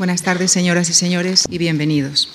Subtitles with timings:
[0.00, 2.30] Buenas tardes, señoras y señores, y bienvenidos.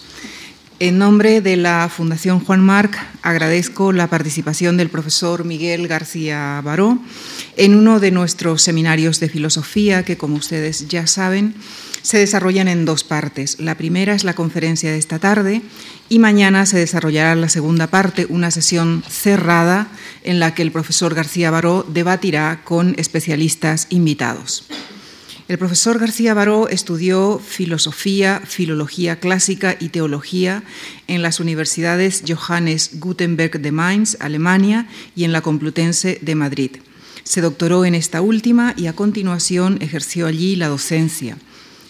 [0.78, 7.00] En nombre de la Fundación Juan Marc, agradezco la participación del profesor Miguel García Baró
[7.58, 11.56] en uno de nuestros seminarios de filosofía que, como ustedes ya saben,
[12.04, 13.60] se desarrollan en dos partes.
[13.60, 15.64] La primera es la conferencia de esta tarde
[16.08, 19.88] y mañana se desarrollará la segunda parte, una sesión cerrada
[20.22, 24.68] en la que el profesor García Baró debatirá con especialistas invitados.
[25.48, 30.64] El profesor García Baró estudió filosofía, filología clásica y teología
[31.08, 36.72] en las universidades Johannes Gutenberg de Mainz, Alemania, y en la Complutense de Madrid.
[37.24, 41.38] Se doctoró en esta última y a continuación ejerció allí la docencia.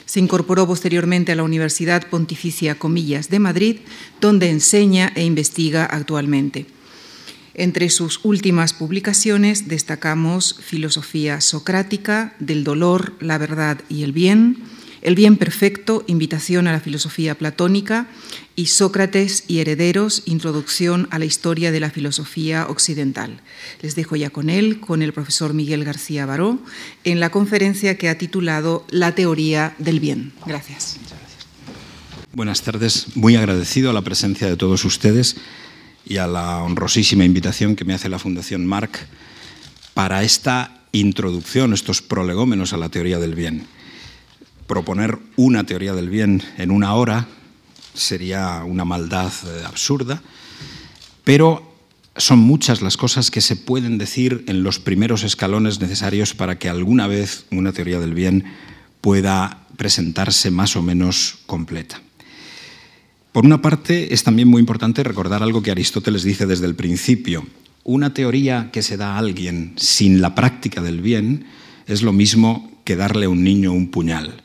[0.05, 3.77] Se incorporó posteriormente a la Universidad Pontificia Comillas de Madrid,
[4.19, 6.65] donde enseña e investiga actualmente.
[7.57, 14.57] Entre sus últimas publicaciones destacamos Filosofía Socrática, del dolor, la verdad y el bien,
[15.01, 18.07] El bien perfecto, Invitación a la filosofía platónica
[18.55, 23.39] y Sócrates y herederos, Introducción a la historia de la filosofía occidental.
[23.81, 26.59] Les dejo ya con él, con el profesor Miguel García Baró,
[27.05, 30.33] en la conferencia que ha titulado La teoría del bien.
[30.45, 30.97] Gracias.
[32.33, 35.37] Buenas tardes, muy agradecido a la presencia de todos ustedes
[36.05, 39.07] y a la honrosísima invitación que me hace la Fundación Marc
[39.93, 43.65] para esta introducción, estos prolegómenos a la teoría del bien.
[44.67, 47.27] Proponer una teoría del bien en una hora
[47.93, 50.21] sería una maldad eh, absurda,
[51.23, 51.75] pero
[52.17, 56.69] son muchas las cosas que se pueden decir en los primeros escalones necesarios para que
[56.69, 58.45] alguna vez una teoría del bien
[59.01, 62.01] pueda presentarse más o menos completa.
[63.35, 67.45] Por una parte, es también muy importante recordar algo que Aristóteles dice desde el principio.
[67.83, 71.45] Una teoría que se da a alguien sin la práctica del bien
[71.85, 74.41] es lo mismo que darle a un niño un puñal.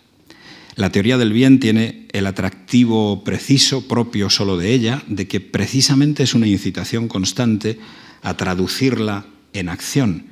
[0.75, 6.25] La teoría del bien tiene el atractivo preciso propio solo de ella, de que precisamente
[6.25, 7.79] es una incitación constante
[8.23, 10.25] a traducirla en acción.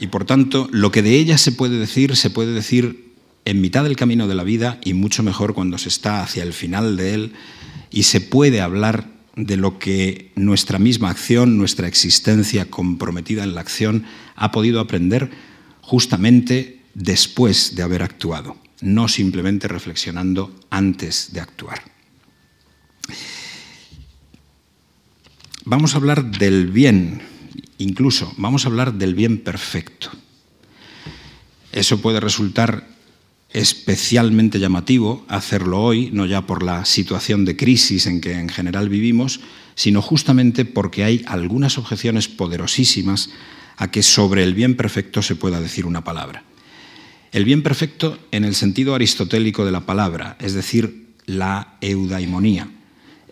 [0.00, 3.12] Y por tanto, lo que de ella se puede decir, se puede decir
[3.44, 6.54] en mitad del camino de la vida y mucho mejor cuando se está hacia el
[6.54, 7.32] final de él
[7.90, 13.60] y se puede hablar de lo que nuestra misma acción, nuestra existencia comprometida en la
[13.62, 15.30] acción, ha podido aprender
[15.80, 21.82] justamente después de haber actuado, no simplemente reflexionando antes de actuar.
[25.64, 27.22] Vamos a hablar del bien,
[27.78, 30.10] incluso vamos a hablar del bien perfecto.
[31.70, 32.91] Eso puede resultar
[33.52, 38.88] especialmente llamativo hacerlo hoy, no ya por la situación de crisis en que en general
[38.88, 39.40] vivimos,
[39.74, 43.30] sino justamente porque hay algunas objeciones poderosísimas
[43.76, 46.44] a que sobre el bien perfecto se pueda decir una palabra.
[47.32, 52.68] El bien perfecto en el sentido aristotélico de la palabra, es decir, la eudaimonía.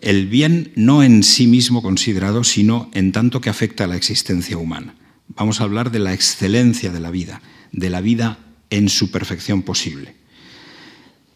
[0.01, 4.57] El bien no en sí mismo considerado, sino en tanto que afecta a la existencia
[4.57, 4.95] humana.
[5.27, 8.39] Vamos a hablar de la excelencia de la vida, de la vida
[8.71, 10.15] en su perfección posible.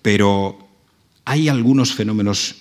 [0.01, 0.67] Pero
[1.25, 2.55] hay algunos fenómenos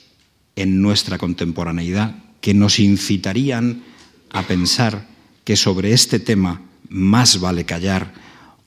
[0.56, 3.82] en nuestra contemporaneidad que nos incitarían
[4.30, 5.08] a pensar
[5.44, 8.12] que sobre este tema más vale callar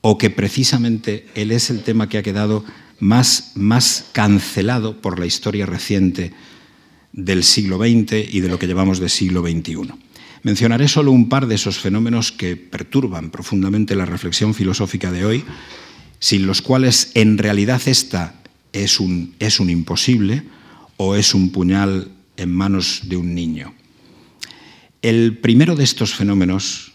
[0.01, 2.63] o que precisamente él es el tema que ha quedado
[3.00, 6.34] más, más cancelado por la historia reciente
[7.13, 9.94] del siglo XX y de lo que llevamos de siglo XXI.
[10.44, 15.44] Mencionaré solo un par de esos fenómenos que perturban profundamente la reflexión filosófica de hoy
[16.19, 18.35] sin los cuales en realidad esta
[18.73, 20.44] es un, es un imposible
[20.97, 23.73] o es un puñal en manos de un niño.
[25.01, 26.94] El primero de estos fenómenos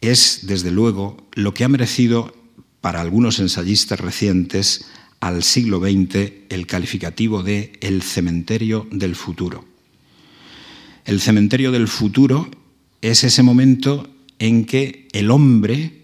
[0.00, 2.34] es, desde luego, lo que ha merecido
[2.80, 4.86] para algunos ensayistas recientes
[5.20, 9.64] al siglo XX el calificativo de el cementerio del futuro.
[11.04, 12.50] El cementerio del futuro
[13.02, 14.08] es ese momento
[14.38, 15.99] en que el hombre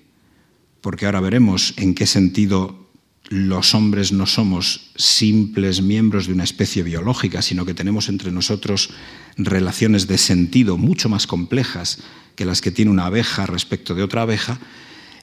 [0.87, 2.87] porque ahora veremos en qué sentido
[3.29, 8.91] los hombres no somos simples miembros de una especie biológica, sino que tenemos entre nosotros
[9.37, 11.99] relaciones de sentido mucho más complejas
[12.37, 14.61] que las que tiene una abeja respecto de otra abeja,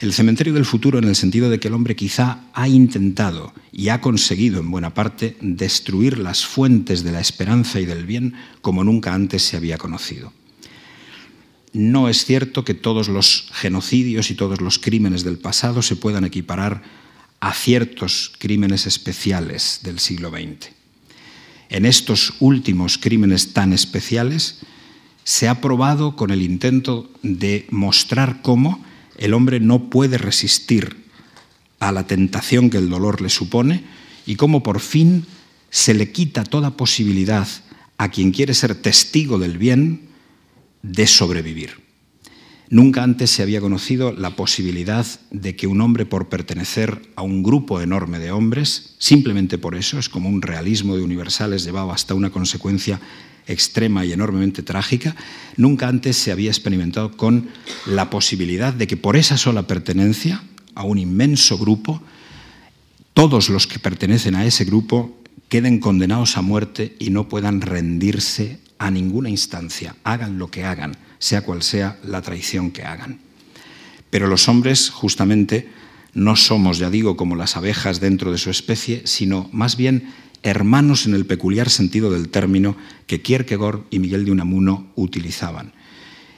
[0.01, 3.88] el cementerio del futuro en el sentido de que el hombre quizá ha intentado y
[3.88, 8.83] ha conseguido en buena parte destruir las fuentes de la esperanza y del bien como
[8.83, 10.33] nunca antes se había conocido
[11.74, 16.24] no es cierto que todos los genocidios y todos los crímenes del pasado se puedan
[16.24, 16.84] equiparar
[17.40, 20.70] a ciertos crímenes especiales del siglo XX.
[21.70, 24.60] En estos últimos crímenes tan especiales
[25.24, 28.84] se ha probado con el intento de mostrar cómo
[29.18, 31.04] el hombre no puede resistir
[31.80, 33.84] a la tentación que el dolor le supone
[34.26, 35.26] y cómo por fin
[35.69, 37.48] se le quita toda posibilidad
[37.98, 40.12] a quien quiere ser testigo del bien
[40.83, 41.81] de sobrevivir.
[42.69, 47.44] Nunca antes se había conocido la posibilidad de que un hombre, por pertenecer a un
[47.44, 52.15] grupo enorme de hombres, simplemente por eso, es como un realismo de universales llevado hasta
[52.15, 53.00] una consecuencia
[53.45, 55.15] extrema y enormemente trágica,
[55.57, 57.50] nunca antes se había experimentado con
[57.85, 60.44] la posibilidad de que por esa sola pertenencia
[60.75, 62.01] a un inmenso grupo,
[63.13, 65.15] todos los que pertenecen a ese grupo
[65.50, 70.97] queden condenados a muerte y no puedan rendirse a ninguna instancia, hagan lo que hagan
[71.18, 73.19] sea cual sea la traición que hagan.
[74.09, 75.69] Pero los hombres, justamente,
[76.13, 80.12] no somos, ya digo, como las abejas dentro de su especie, sino más bien
[80.44, 82.75] hermanos en el peculiar sentido del término
[83.07, 85.71] que Kierkegaard y Miguel de Unamuno utilizaban.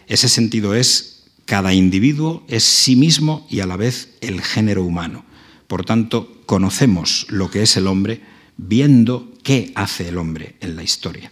[0.05, 5.25] Ese sentido es cada individuo es sí mismo y a la vez el género humano.
[5.65, 8.21] Por tanto, conocemos lo que es el hombre
[8.57, 11.31] viendo qué hace el hombre en la historia,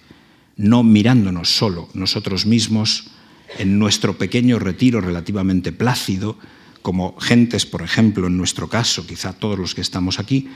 [0.55, 3.07] no mirándonos solo nosotros mismos
[3.57, 6.37] en nuestro pequeño retiro relativamente plácido,
[6.81, 10.49] como gentes, por ejemplo, en nuestro caso, quizá todos los que estamos aquí,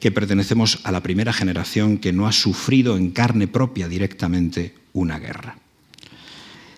[0.00, 5.18] que pertenecemos a la primera generación que no ha sufrido en carne propia directamente una
[5.18, 5.58] guerra.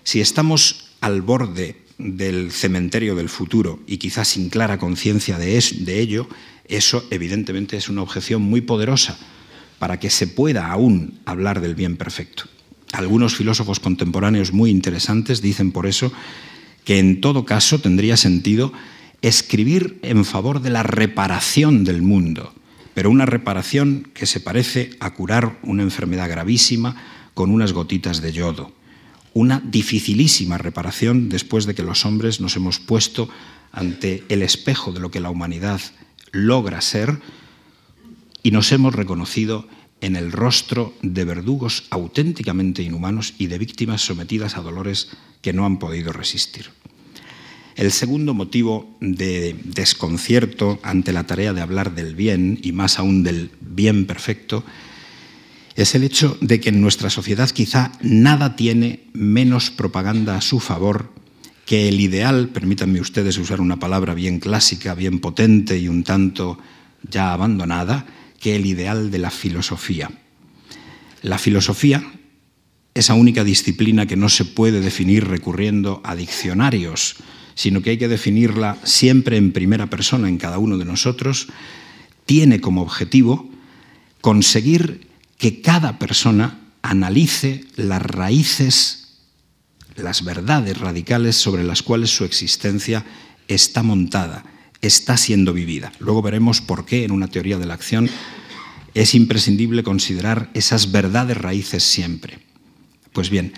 [0.03, 5.99] Si estamos al borde del cementerio del futuro y quizás sin clara conciencia de, de,
[5.99, 6.27] ello,
[6.67, 9.17] eso evidentemente es una objeción muy poderosa
[9.79, 12.45] para que se pueda aún hablar del bien perfecto.
[12.91, 16.11] Algunos filósofos contemporáneos muy interesantes dicen por eso
[16.83, 18.71] que en todo caso tendría sentido
[19.21, 22.53] escribir en favor de la reparación del mundo,
[22.93, 26.95] pero una reparación que se parece a curar una enfermedad gravísima
[27.33, 28.71] con unas gotitas de yodo.
[29.33, 33.27] Una dificilísima reparación después de que los hombres nos hemos puesto
[33.71, 35.81] ante el espejo de lo que la humanidad
[36.31, 37.19] logra ser
[38.43, 39.67] y nos hemos reconocido
[40.01, 45.09] en el rostro de verdugos auténticamente inhumanos y de víctimas sometidas a dolores
[45.41, 46.69] que no han podido resistir.
[47.75, 53.23] El segundo motivo de desconcierto ante la tarea de hablar del bien, y más aún
[53.23, 54.63] del bien perfecto,
[55.75, 60.61] es el hecho de que en nuestra sociedad quizá nada tiene menos propaganda a su
[60.61, 61.11] favor
[61.65, 66.57] que el ideal, permítanme ustedes usar una palabra bien clásica, bien potente y un tanto
[67.09, 68.05] ya abandonada,
[68.45, 70.11] que el ideal de la filosofía.
[71.23, 72.03] La filosofía,
[72.93, 77.15] esa única disciplina que no se puede definir recurriendo a diccionarios,
[77.55, 81.47] sino que hay que definirla siempre en primera persona en cada uno de nosotros,
[82.27, 83.49] tiene como objetivo
[84.21, 85.07] conseguir
[85.39, 89.23] que cada persona analice las raíces,
[89.95, 93.03] las verdades radicales sobre las cuales su existencia
[93.47, 94.45] está montada
[94.85, 95.91] está siendo vivida.
[95.99, 98.09] Luego veremos por qué en una teoría de la acción
[98.93, 102.39] es imprescindible considerar esas verdades raíces siempre.
[103.11, 103.53] Pues bien,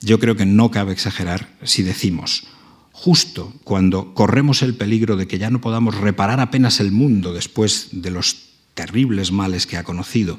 [0.00, 2.44] yo creo que no cabe exagerar si decimos,
[2.90, 7.88] justo cuando corremos el peligro de que ya no podamos reparar apenas el mundo después
[7.92, 10.38] de los terribles males que ha conocido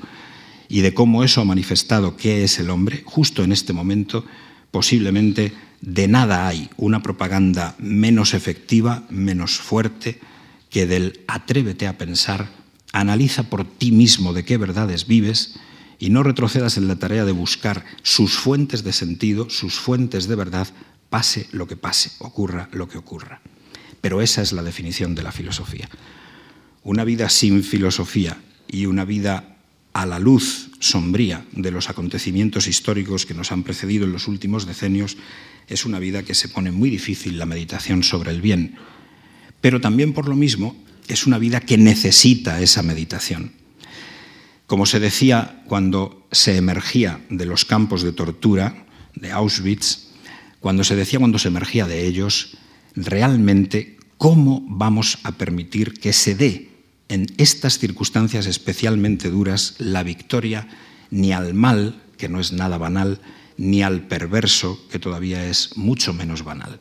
[0.68, 4.26] y de cómo eso ha manifestado qué es el hombre, justo en este momento
[4.74, 10.20] posiblemente de nada hay una propaganda menos efectiva, menos fuerte,
[10.72, 12.50] que del atrévete a pensar,
[12.92, 15.60] analiza por ti mismo de qué verdades vives
[16.00, 20.36] y no retrocedas en la tarea de buscar sus fuentes de sentido, sus fuentes de
[20.36, 20.68] verdad,
[21.12, 23.42] pase lo que pase, ocurra lo que ocurra.
[24.02, 25.88] Pero esa es la definición de la filosofía.
[26.82, 29.53] Una vida sin filosofía y una vida
[29.94, 34.66] a la luz sombría de los acontecimientos históricos que nos han precedido en los últimos
[34.66, 35.18] decenios,
[35.68, 38.76] es una vida que se pone muy difícil la meditación sobre el bien.
[39.62, 40.76] Pero también por lo mismo
[41.08, 43.54] es una vida que necesita esa meditación.
[44.66, 48.86] Como se decía cuando se emergía de los campos de tortura
[49.16, 50.10] de Auschwitz,
[50.60, 52.58] cuando se decía cuando se emergía de ellos,
[52.96, 56.73] realmente cómo vamos a permitir que se dé
[57.14, 60.68] en estas circunstancias especialmente duras la victoria
[61.12, 63.22] ni al mal, que no es nada banal,
[63.56, 66.80] ni al perverso, que todavía es mucho menos banal.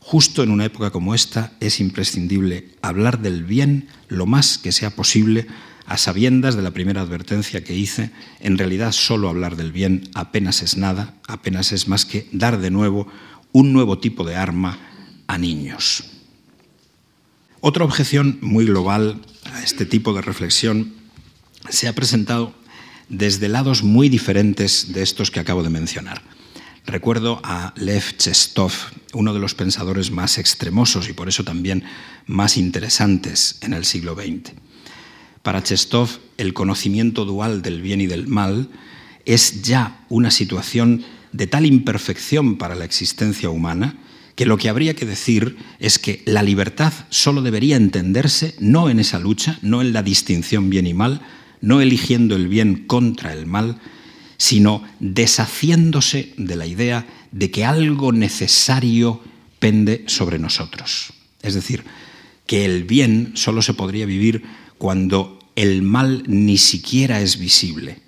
[0.00, 4.90] Justo en una época como esta es imprescindible hablar del bien lo más que sea
[4.90, 5.46] posible,
[5.86, 8.10] a sabiendas de la primera advertencia que hice,
[8.40, 12.72] en realidad solo hablar del bien apenas es nada, apenas es más que dar de
[12.72, 13.06] nuevo
[13.52, 14.78] un nuevo tipo de arma
[15.28, 16.19] a niños.
[17.62, 19.20] Otra objeción muy global
[19.52, 20.94] a este tipo de reflexión
[21.68, 22.54] se ha presentado
[23.10, 26.22] desde lados muy diferentes de estos que acabo de mencionar.
[26.86, 28.72] Recuerdo a Lev Chestov,
[29.12, 31.84] uno de los pensadores más extremosos y por eso también
[32.26, 34.54] más interesantes en el siglo XX.
[35.42, 38.70] Para Chestov, el conocimiento dual del bien y del mal
[39.26, 43.98] es ya una situación de tal imperfección para la existencia humana
[44.40, 48.98] que lo que habría que decir es que la libertad solo debería entenderse no en
[48.98, 51.20] esa lucha, no en la distinción bien y mal,
[51.60, 53.82] no eligiendo el bien contra el mal,
[54.38, 59.20] sino deshaciéndose de la idea de que algo necesario
[59.58, 61.12] pende sobre nosotros.
[61.42, 61.84] Es decir,
[62.46, 64.42] que el bien solo se podría vivir
[64.78, 68.00] cuando el mal ni siquiera es visible,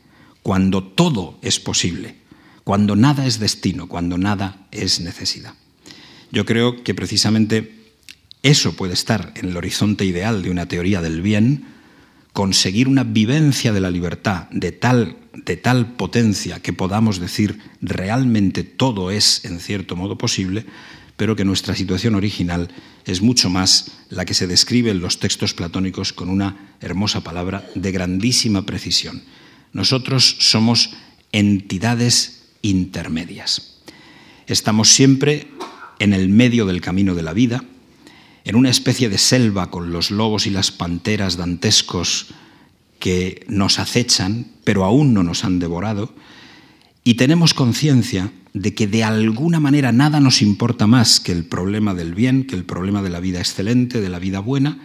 [0.42, 2.16] cuando todo es posible,
[2.64, 5.52] cuando nada es destino, cuando nada es necesidad.
[6.32, 7.74] Yo creo que precisamente
[8.42, 11.66] eso puede estar en el horizonte ideal de una teoría del bien,
[12.32, 18.64] conseguir una vivencia de la libertad de tal, de tal potencia que podamos decir realmente
[18.64, 20.64] todo es en cierto modo posible,
[21.18, 22.68] pero que nuestra situación original
[23.04, 27.68] es mucho más la que se describe en los textos platónicos con una hermosa palabra
[27.74, 29.22] de grandísima precisión.
[29.74, 30.94] Nosotros somos
[31.30, 33.72] entidades intermedias.
[34.46, 35.48] Estamos siempre
[36.02, 37.62] en el medio del camino de la vida,
[38.44, 42.26] en una especie de selva con los lobos y las panteras dantescos
[42.98, 46.12] que nos acechan, pero aún no nos han devorado,
[47.04, 51.94] y tenemos conciencia de que de alguna manera nada nos importa más que el problema
[51.94, 54.80] del bien, que el problema de la vida excelente, de la vida buena,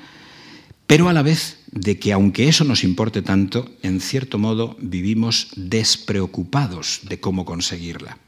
[0.85, 5.47] pero a la vez de que aunque eso nos importe tanto, en cierto modo vivimos
[5.55, 8.19] despreocupados de cómo conseguirla.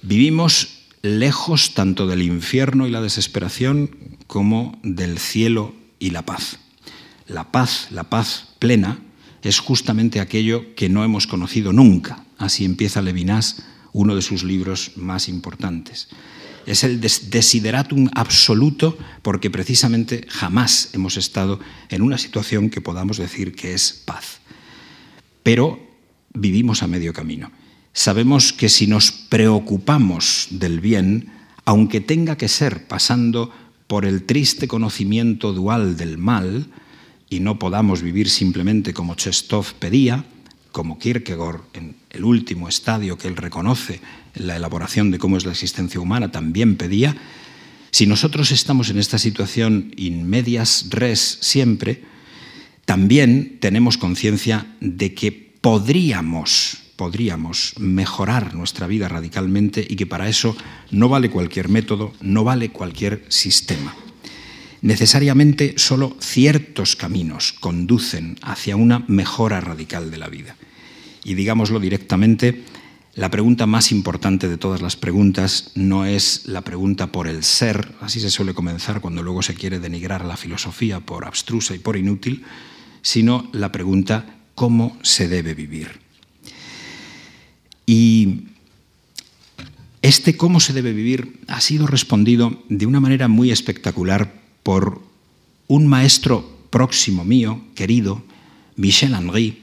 [0.00, 6.58] Vivimos lejos tanto del infierno y la desesperación como del cielo y la paz.
[7.26, 8.98] La paz, la paz plena,
[9.42, 12.24] es justamente aquello que no hemos conocido nunca.
[12.38, 16.08] Así empieza Levinas, uno de sus libros más importantes.
[16.64, 23.54] Es el desideratum absoluto porque precisamente jamás hemos estado en una situación que podamos decir
[23.56, 24.38] que es paz.
[25.42, 25.80] Pero
[26.32, 27.50] vivimos a medio camino.
[27.92, 31.30] Sabemos que si nos preocupamos del bien,
[31.64, 33.52] aunque tenga que ser pasando
[33.86, 36.66] por el triste conocimiento dual del mal,
[37.28, 40.24] y no podamos vivir simplemente como Chestov pedía,
[40.70, 44.00] como Kierkegaard en el último estadio que él reconoce
[44.34, 47.16] en la elaboración de cómo es la existencia humana también pedía,
[47.90, 52.02] si nosotros estamos en esta situación in medias res siempre,
[52.86, 60.56] también tenemos conciencia de que podríamos podríamos mejorar nuestra vida radicalmente y que para eso
[60.90, 63.94] no vale cualquier método, no vale cualquier sistema.
[64.82, 70.56] Necesariamente solo ciertos caminos conducen hacia una mejora radical de la vida.
[71.24, 72.64] Y digámoslo directamente,
[73.14, 77.92] la pregunta más importante de todas las preguntas no es la pregunta por el ser,
[78.00, 81.96] así se suele comenzar cuando luego se quiere denigrar la filosofía por abstrusa y por
[81.96, 82.44] inútil,
[83.02, 86.01] sino la pregunta cómo se debe vivir.
[87.92, 88.44] Y
[90.00, 95.02] este cómo se debe vivir ha sido respondido de una manera muy espectacular por
[95.66, 98.22] un maestro próximo mío, querido,
[98.76, 99.58] Michel Henry,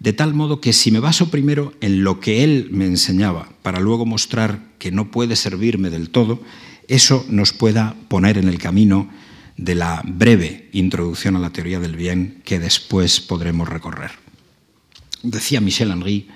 [0.00, 3.80] de tal modo que si me baso primero en lo que él me enseñaba, para
[3.80, 6.42] luego mostrar que no puede servirme del todo,
[6.88, 9.08] eso nos pueda poner en el camino
[9.56, 14.10] de la breve introducción a la teoría del bien que después podremos recorrer.
[15.22, 16.28] Decía Michel Henry,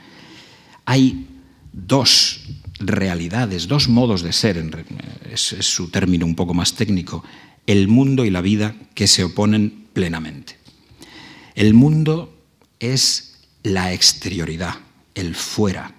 [0.91, 1.25] hay
[1.73, 2.41] dos
[2.81, 4.59] realidades, dos modos de ser,
[5.31, 7.23] es, su término un poco más técnico,
[7.65, 10.59] el mundo y la vida que se oponen plenamente.
[11.55, 12.37] El mundo
[12.81, 14.75] es la exterioridad,
[15.15, 15.95] el fuera,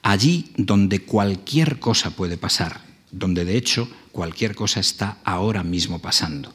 [0.00, 2.80] allí donde cualquier cosa puede pasar,
[3.10, 6.54] donde de hecho cualquier cosa está ahora mismo pasando.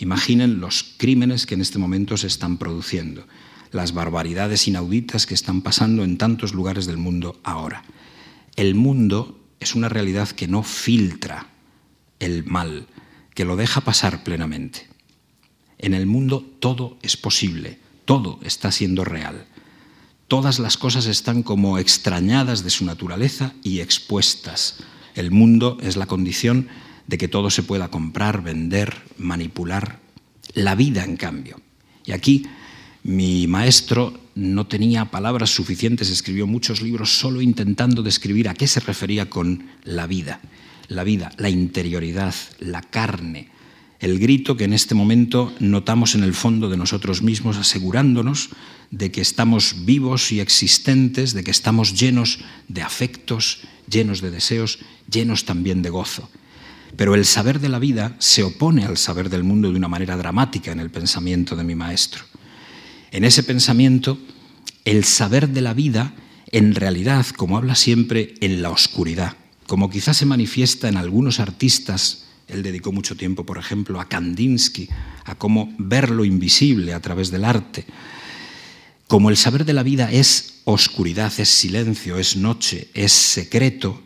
[0.00, 3.24] Imaginen los crímenes que en este momento se están produciendo
[3.70, 7.84] las barbaridades inauditas que están pasando en tantos lugares del mundo ahora.
[8.56, 11.48] El mundo es una realidad que no filtra
[12.18, 12.86] el mal,
[13.34, 14.88] que lo deja pasar plenamente.
[15.78, 19.46] En el mundo todo es posible, todo está siendo real.
[20.26, 24.78] Todas las cosas están como extrañadas de su naturaleza y expuestas.
[25.14, 26.68] El mundo es la condición
[27.06, 30.00] de que todo se pueda comprar, vender, manipular.
[30.54, 31.60] La vida, en cambio.
[32.04, 32.46] Y aquí
[33.08, 38.80] mi maestro no tenía palabras suficientes, escribió muchos libros solo intentando describir a qué se
[38.80, 40.42] refería con la vida.
[40.88, 43.48] La vida, la interioridad, la carne,
[43.98, 48.50] el grito que en este momento notamos en el fondo de nosotros mismos, asegurándonos
[48.90, 54.80] de que estamos vivos y existentes, de que estamos llenos de afectos, llenos de deseos,
[55.10, 56.28] llenos también de gozo.
[56.98, 60.18] Pero el saber de la vida se opone al saber del mundo de una manera
[60.18, 62.24] dramática en el pensamiento de mi maestro.
[63.10, 64.18] En ese pensamiento,
[64.84, 66.14] el saber de la vida,
[66.50, 69.36] en realidad, como habla siempre, en la oscuridad,
[69.66, 74.88] como quizás se manifiesta en algunos artistas, él dedicó mucho tiempo, por ejemplo, a Kandinsky,
[75.24, 77.84] a cómo ver lo invisible a través del arte.
[79.06, 84.02] Como el saber de la vida es oscuridad, es silencio, es noche, es secreto,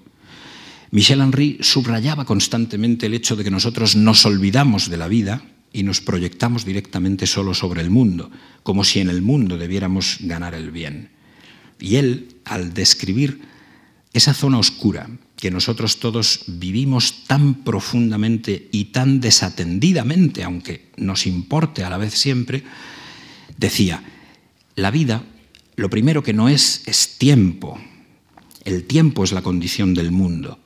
[0.92, 5.42] Michel Henry subrayaba constantemente el hecho de que nosotros nos olvidamos de la vida
[5.72, 8.30] y nos proyectamos directamente solo sobre el mundo,
[8.62, 11.10] como si en el mundo debiéramos ganar el bien.
[11.80, 13.40] Y él, al describir
[14.12, 21.82] esa zona oscura que nosotros todos vivimos tan profundamente y tan desatendidamente, aunque nos importe
[21.82, 22.62] a la vez siempre,
[23.56, 24.02] decía,
[24.76, 25.24] la vida
[25.76, 27.78] lo primero que no es es tiempo.
[28.64, 30.58] El tiempo es la condición del mundo.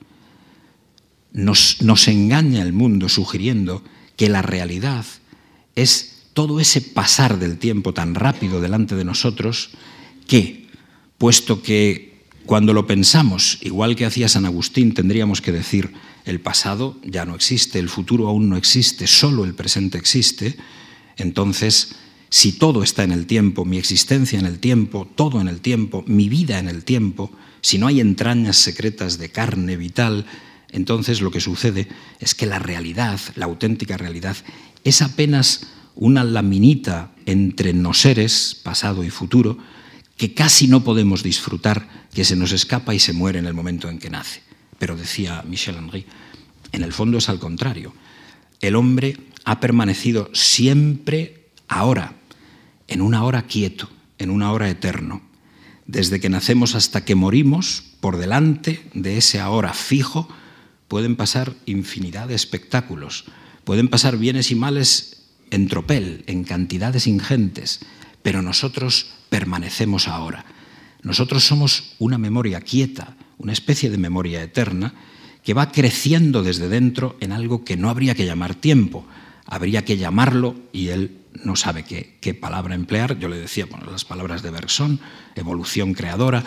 [1.33, 3.83] Nos, nos engaña el mundo sugiriendo
[4.17, 5.05] que la realidad
[5.75, 9.69] es todo ese pasar del tiempo tan rápido delante de nosotros
[10.27, 10.67] que,
[11.17, 15.93] puesto que cuando lo pensamos, igual que hacía San Agustín, tendríamos que decir,
[16.25, 20.57] el pasado ya no existe, el futuro aún no existe, solo el presente existe,
[21.17, 21.95] entonces,
[22.29, 26.03] si todo está en el tiempo, mi existencia en el tiempo, todo en el tiempo,
[26.07, 27.31] mi vida en el tiempo,
[27.61, 30.25] si no hay entrañas secretas de carne vital,
[30.71, 31.87] entonces lo que sucede
[32.19, 34.37] es que la realidad, la auténtica realidad,
[34.83, 39.57] es apenas una laminita entre nos seres, pasado y futuro,
[40.15, 43.89] que casi no podemos disfrutar, que se nos escapa y se muere en el momento
[43.89, 44.41] en que nace.
[44.79, 46.05] Pero decía Michel Henry,
[46.71, 47.93] en el fondo es al contrario.
[48.61, 52.15] El hombre ha permanecido siempre ahora,
[52.87, 55.21] en una hora quieto, en una hora eterno.
[55.85, 60.27] Desde que nacemos hasta que morimos, por delante de ese ahora fijo,
[60.87, 63.25] pueden pasar infinidad de espectáculos,
[63.63, 67.79] pueden pasar bienes y males en tropel, en cantidades ingentes,
[68.21, 70.45] pero nosotros permanecemos ahora.
[71.03, 74.93] Nosotros somos una memoria quieta, una especie de memoria eterna,
[75.43, 79.05] que va creciendo desde dentro en algo que no habría que llamar tiempo,
[79.45, 84.03] habría que llamarlo, y él no sabe qué, palabra emplear, yo le decía, bueno, las
[84.03, 84.99] palabras de Bergson,
[85.35, 86.43] evolución creadora,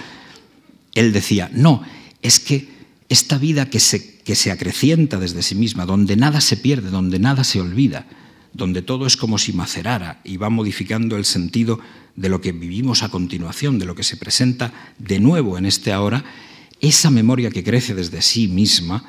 [0.94, 1.83] él decía, no,
[2.20, 2.68] es que
[3.11, 7.61] esta vida que se, acrecienta desde sí misma, donde nada se pierde, donde nada se
[7.61, 8.07] olvida,
[8.53, 11.81] donde todo es como si macerara y va modificando el sentido
[12.14, 15.92] de lo que vivimos a continuación, de lo que se presenta de nuevo en este
[15.92, 16.25] ahora,
[16.81, 19.05] esa memoria que crece desde sí misma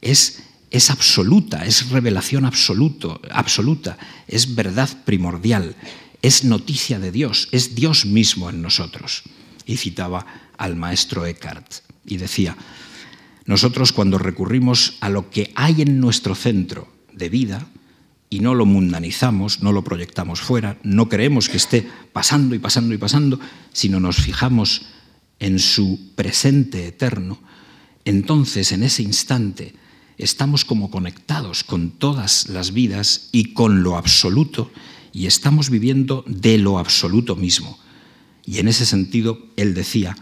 [0.00, 5.76] es, es absoluta, es revelación absoluto, absoluta, es verdad primordial,
[6.20, 9.22] es noticia de Dios, es Dios mismo en nosotros.
[9.66, 10.26] Y citaba
[10.58, 12.56] al maestro Eckhart y decía,
[13.46, 17.66] nosotros cuando recurrimos a lo que hay en nuestro centro de vida
[18.28, 22.92] y no lo mundanizamos, no lo proyectamos fuera, no creemos que esté pasando y pasando
[22.92, 23.40] y pasando,
[23.72, 24.86] sino nos fijamos
[25.38, 27.38] en su presente eterno,
[28.04, 29.74] entonces en ese instante
[30.18, 34.70] estamos como conectados con todas las vidas y con lo absoluto
[35.12, 37.78] y estamos viviendo de lo absoluto mismo.
[38.44, 40.16] Y en ese sentido, él decía,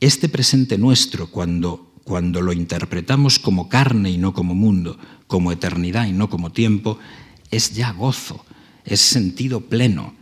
[0.00, 6.06] este presente nuestro, cuando cuando lo interpretamos como carne y no como mundo, como eternidad
[6.06, 6.98] y no como tiempo,
[7.50, 8.46] es ya gozo,
[8.86, 10.14] es sentido pleno.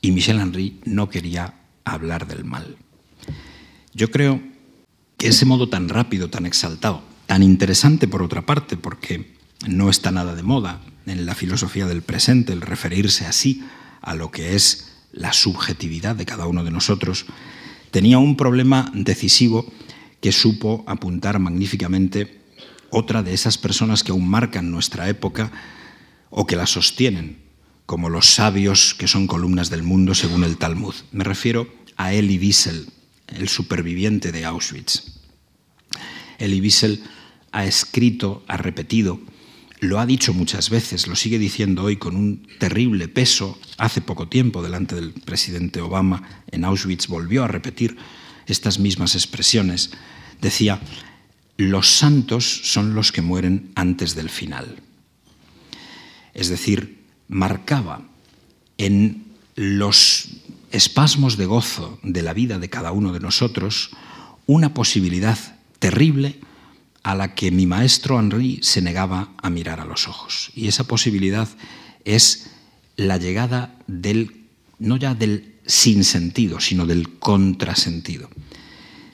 [0.00, 1.52] Y Michel Henry no quería
[1.84, 2.78] hablar del mal.
[3.92, 4.40] Yo creo
[5.18, 9.34] que ese modo tan rápido, tan exaltado, tan interesante por otra parte, porque
[9.68, 13.62] no está nada de moda en la filosofía del presente el referirse así
[14.00, 17.26] a lo que es la subjetividad de cada uno de nosotros,
[17.90, 19.70] tenía un problema decisivo
[20.22, 22.40] que supo apuntar magníficamente
[22.90, 25.50] otra de esas personas que aún marcan nuestra época
[26.30, 27.38] o que la sostienen,
[27.86, 30.94] como los sabios que son columnas del mundo según el Talmud.
[31.10, 32.86] Me refiero a Elie Wiesel,
[33.26, 35.20] el superviviente de Auschwitz.
[36.38, 37.02] Elie Wiesel
[37.50, 39.20] ha escrito, ha repetido,
[39.80, 43.58] lo ha dicho muchas veces, lo sigue diciendo hoy con un terrible peso.
[43.76, 47.96] Hace poco tiempo, delante del presidente Obama, en Auschwitz volvió a repetir
[48.46, 49.90] estas mismas expresiones.
[50.42, 50.80] Decía,
[51.56, 54.76] los santos son los que mueren antes del final.
[56.34, 58.02] Es decir, marcaba
[58.76, 59.24] en
[59.54, 60.28] los
[60.72, 63.90] espasmos de gozo de la vida de cada uno de nosotros
[64.46, 65.38] una posibilidad
[65.78, 66.40] terrible
[67.04, 70.50] a la que mi maestro Henri se negaba a mirar a los ojos.
[70.56, 71.48] Y esa posibilidad
[72.04, 72.50] es
[72.96, 74.46] la llegada del,
[74.80, 78.28] no ya del sinsentido, sino del contrasentido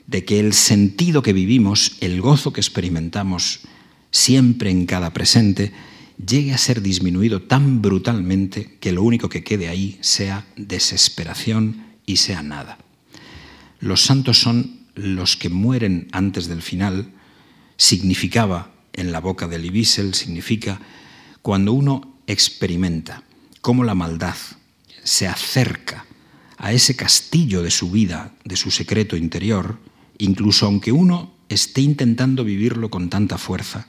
[0.08, 3.60] de que el sentido que vivimos, el gozo que experimentamos
[4.10, 5.72] siempre en cada presente,
[6.16, 12.16] llegue a ser disminuido tan brutalmente que lo único que quede ahí sea desesperación y
[12.16, 12.78] sea nada.
[13.80, 17.12] Los santos son los que mueren antes del final,
[17.76, 20.80] significaba en la boca de Libiesel, significa
[21.42, 23.22] cuando uno experimenta
[23.60, 24.36] cómo la maldad
[25.04, 26.06] se acerca
[26.56, 29.78] a ese castillo de su vida, de su secreto interior,
[30.18, 33.88] incluso aunque uno esté intentando vivirlo con tanta fuerza,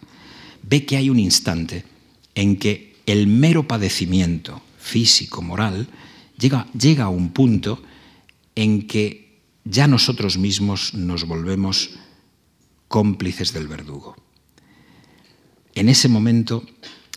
[0.64, 1.84] ve que hay un instante
[2.36, 5.88] en que el mero padecimiento físico, moral,
[6.38, 7.82] llega, llega a un punto
[8.56, 11.92] en que ya nosotros mismos nos volvemos
[12.88, 14.16] cómplices del verdugo.
[15.76, 16.66] En ese momento,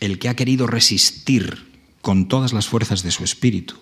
[0.00, 1.70] el que ha querido resistir
[2.00, 3.76] con todas las fuerzas de su espíritu,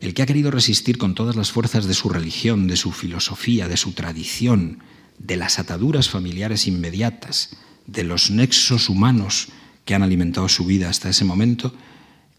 [0.00, 3.68] el que ha querido resistir con todas las fuerzas de su religión, de su filosofía,
[3.68, 4.80] de su tradición,
[5.18, 7.56] de las ataduras familiares inmediatas,
[7.86, 9.48] de los nexos humanos
[9.84, 11.74] que han alimentado su vida hasta ese momento,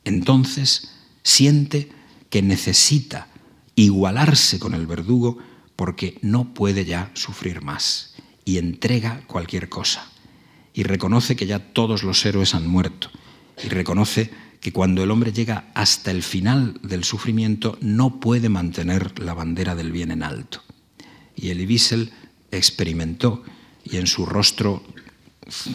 [0.05, 0.91] entonces
[1.23, 1.89] siente
[2.29, 3.27] que necesita
[3.75, 5.39] igualarse con el verdugo
[5.75, 8.13] porque no puede ya sufrir más
[8.45, 10.09] y entrega cualquier cosa.
[10.73, 13.09] Y reconoce que ya todos los héroes han muerto.
[13.63, 19.19] Y reconoce que cuando el hombre llega hasta el final del sufrimiento no puede mantener
[19.19, 20.63] la bandera del bien en alto.
[21.35, 22.11] Y Elie Wiesel
[22.51, 23.43] experimentó
[23.85, 24.83] y en su rostro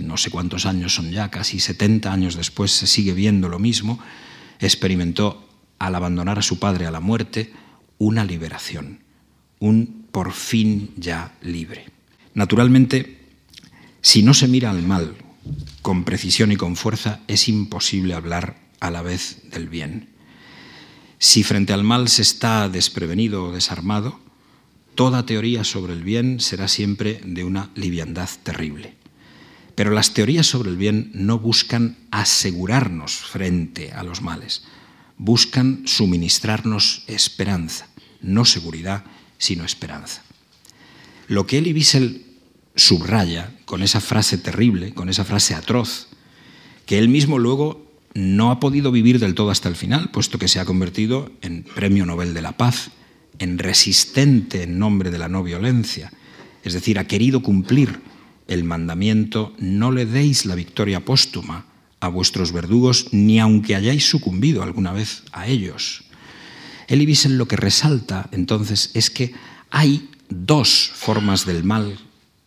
[0.00, 3.98] no sé cuántos años son ya, casi 70 años después se sigue viendo lo mismo,
[4.60, 7.52] experimentó al abandonar a su padre a la muerte
[7.98, 9.00] una liberación,
[9.58, 11.86] un por fin ya libre.
[12.34, 13.18] Naturalmente,
[14.00, 15.16] si no se mira al mal
[15.82, 20.08] con precisión y con fuerza, es imposible hablar a la vez del bien.
[21.18, 24.20] Si frente al mal se está desprevenido o desarmado,
[24.94, 28.94] toda teoría sobre el bien será siempre de una liviandad terrible.
[29.74, 34.64] Pero las teorías sobre el bien no buscan asegurarnos frente a los males,
[35.16, 37.88] buscan suministrarnos esperanza,
[38.20, 39.04] no seguridad,
[39.38, 40.22] sino esperanza.
[41.26, 42.26] Lo que Elie Wiesel
[42.76, 46.08] subraya con esa frase terrible, con esa frase atroz,
[46.86, 47.83] que él mismo luego
[48.14, 51.64] no ha podido vivir del todo hasta el final, puesto que se ha convertido en
[51.64, 52.90] Premio Nobel de la Paz,
[53.38, 56.12] en resistente en nombre de la no violencia,
[56.62, 58.00] es decir, ha querido cumplir
[58.46, 61.66] el mandamiento, no le deis la victoria póstuma
[62.00, 66.04] a vuestros verdugos, ni aunque hayáis sucumbido alguna vez a ellos.
[66.86, 69.32] Elie Wiesel lo que resalta entonces es que
[69.70, 71.98] hay dos formas del mal,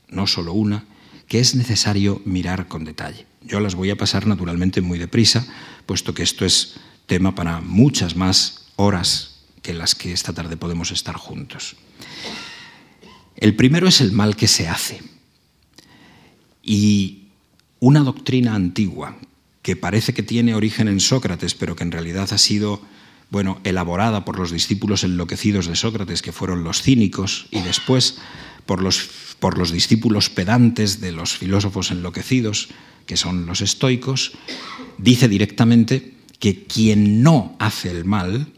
[0.10, 0.86] no solo una,
[1.28, 3.26] que es necesario mirar con detalle.
[3.42, 5.46] Yo las voy a pasar naturalmente muy deprisa,
[5.86, 10.92] puesto que esto es tema para muchas más horas que las que esta tarde podemos
[10.92, 11.76] estar juntos.
[13.36, 15.02] El primero es el mal que se hace.
[16.64, 17.28] Y
[17.80, 19.18] una doctrina antigua
[19.62, 22.82] que parece que tiene origen en Sócrates, pero que en realidad ha sido
[23.30, 28.20] bueno, elaborada por los discípulos enloquecidos de Sócrates, que fueron los cínicos, y después
[28.68, 32.70] por los, por los discípulos pedantes de los filósofos enloquecidos,
[33.08, 34.34] que son los estoicos,
[35.00, 38.54] dice directamente que quien no hace el mal,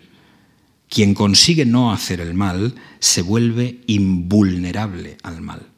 [0.90, 5.70] quien consigue no hacer el mal, se vuelve invulnerable al mal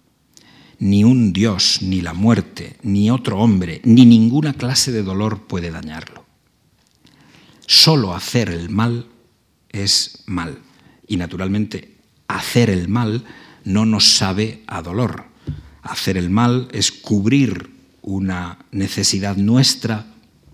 [0.82, 5.70] ni un dios, ni la muerte, ni otro hombre, ni ninguna clase de dolor puede
[5.70, 6.26] dañarlo.
[7.68, 9.06] Solo hacer el mal
[9.70, 10.58] es mal.
[11.08, 13.24] Y naturalmente, hacer el mal
[13.64, 15.26] no nos sabe a dolor.
[15.82, 17.72] Hacer el mal es cubrir
[18.02, 20.08] una necesidad nuestra,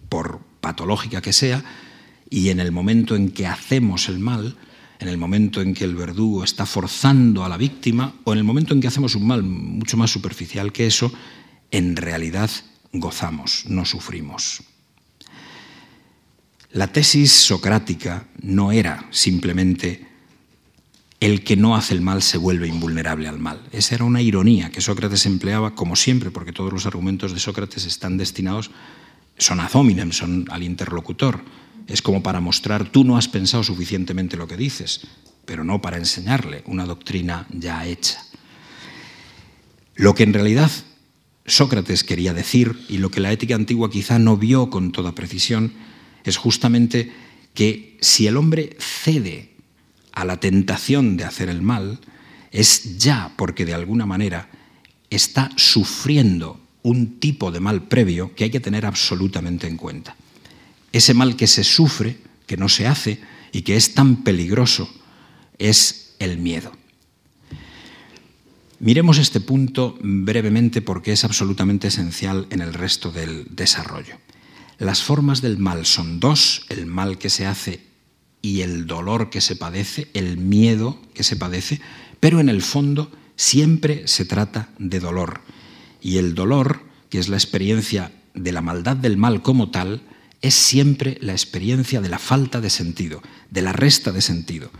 [0.09, 1.63] por patológica que sea,
[2.29, 4.57] y en el momento en que hacemos el mal,
[4.99, 8.43] en el momento en que el verdugo está forzando a la víctima o en el
[8.43, 11.11] momento en que hacemos un mal mucho más superficial que eso,
[11.71, 12.49] en realidad
[12.93, 14.63] gozamos, no sufrimos.
[16.71, 20.06] La tesis socrática no era simplemente
[21.19, 23.61] el que no hace el mal se vuelve invulnerable al mal.
[23.71, 27.85] Esa era una ironía que Sócrates empleaba como siempre, porque todos los argumentos de Sócrates
[27.85, 28.71] están destinados,
[29.37, 31.41] son ad hominem, son al interlocutor
[31.87, 35.07] es como para mostrar, tú no has pensado suficientemente lo que dices,
[35.45, 38.21] pero no para enseñarle una doctrina ya hecha.
[39.95, 40.69] Lo que en realidad
[41.45, 45.73] Sócrates quería decir, y lo que la ética antigua quizá no vio con toda precisión,
[46.25, 47.11] es justamente
[47.53, 49.55] que si el hombre cede
[50.21, 51.99] a la tentación de hacer el mal,
[52.51, 54.49] es ya porque de alguna manera
[55.09, 60.15] está sufriendo un tipo de mal previo que hay que tener absolutamente en cuenta
[60.91, 63.19] ese mal que se sufre, que no se hace
[63.51, 64.89] y que es tan peligroso,
[65.57, 66.71] es el miedo.
[68.79, 74.17] Miremos este punto brevemente porque es absolutamente esencial en el resto del desarrollo.
[74.77, 77.81] Las formas del mal son dos, el mal que se hace
[78.41, 81.81] y el dolor que se padece, el miedo que se padece,
[82.19, 85.41] pero en el fondo siempre se trata de dolor.
[86.01, 90.01] Y el dolor, que es la experiencia de la maldad del mal como tal,
[90.41, 94.71] es siempre la experiencia de la falta de sentido, de la resta de sentido,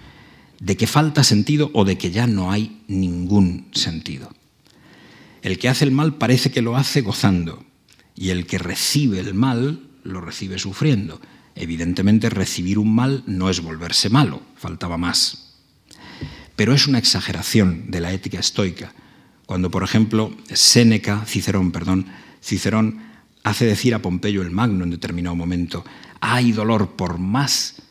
[0.60, 4.32] de que falta sentido o de que ya no hay ningún sentido.
[5.42, 7.64] El que hace el mal parece que lo hace gozando
[8.16, 11.22] y el que recibe el mal lo recibe sufriendo.
[11.60, 15.56] Evidentemente recibir un mal no es volverse malo, faltaba más.
[16.56, 18.94] Pero es una exageración de la ética estoica.
[19.48, 22.08] Cuando, por ejemplo, Séneca, Cicerón, perdón,
[22.44, 23.02] Cicerón
[23.44, 25.84] hace decir a Pompeyo el Magno en determinado momento,
[26.20, 27.82] hay dolor por más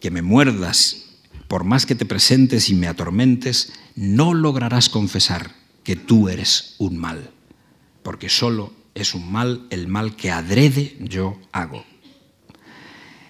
[0.00, 1.10] que me muerdas,
[1.46, 5.54] por más que te presentes y me atormentes, no lograrás confesar
[5.84, 7.30] que tú eres un mal,
[8.02, 11.84] porque solo es un mal el mal que adrede yo hago.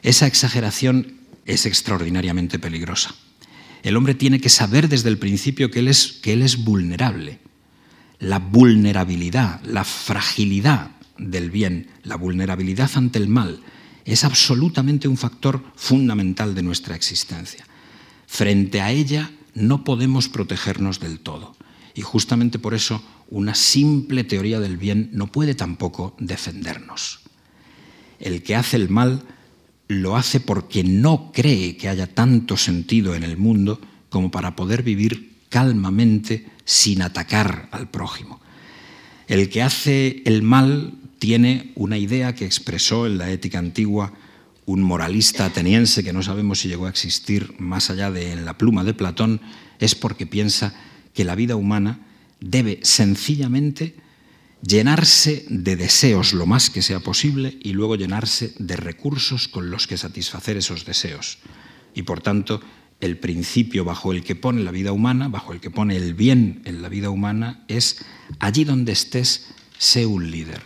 [0.03, 3.15] Esa exageración es extraordinariamente peligrosa.
[3.83, 7.41] El hombre tiene que saber desde el principio que él es, que él es vulnerable.
[8.19, 13.61] La vulnerabilidad, la fragilidad del bien, la vulnerabilidad ante el mal,
[14.05, 17.65] es absolutamente un factor fundamental de nuestra existencia.
[18.27, 21.57] Frente a ella no podemos protegernos del todo.
[21.95, 27.21] Y justamente por eso una simple teoría del bien no puede tampoco defendernos.
[28.19, 29.23] El que hace el mal
[29.91, 34.85] lo hace porque no cree que haya tanto sentido en el mundo como para poder
[34.85, 38.41] vivir calmamente sin atacar al prójimo.
[39.27, 44.13] El que hace el mal tiene una idea que expresó en la ética antigua
[44.65, 48.57] un moralista ateniense que no sabemos si llegó a existir más allá de en la
[48.57, 49.41] pluma de Platón,
[49.81, 50.73] es porque piensa
[51.15, 51.99] que la vida humana
[52.39, 53.97] debe sencillamente
[54.63, 59.87] llenarse de deseos lo más que sea posible y luego llenarse de recursos con los
[59.87, 61.39] que satisfacer esos deseos.
[61.95, 62.61] Y por tanto,
[63.01, 66.63] el principio bajo el que pone la vida humana, bajo el que pone el bien
[66.65, 68.05] en la vida humana, es
[68.39, 70.63] allí donde estés, sé un líder.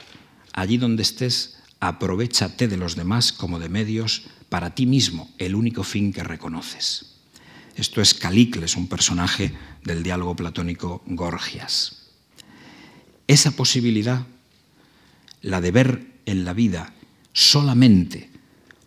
[0.53, 5.85] Allí donde estés, aprovechate de los demás como de medios para ti mismo, el único
[5.85, 7.15] fin que reconoces.
[7.77, 9.53] Esto es Calicles, un personaje
[9.83, 12.04] del diálogo platónico Gorgias.
[13.27, 14.27] Esa posibilidad,
[15.43, 16.93] la de ver en la vida
[17.33, 18.31] solamente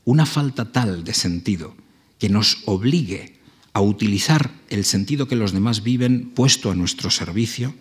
[0.06, 1.76] una falta tal de sentido
[2.20, 3.38] que nos obligue
[3.74, 7.76] a utilizar el sentido que los demás viven puesto a nuestro servicio,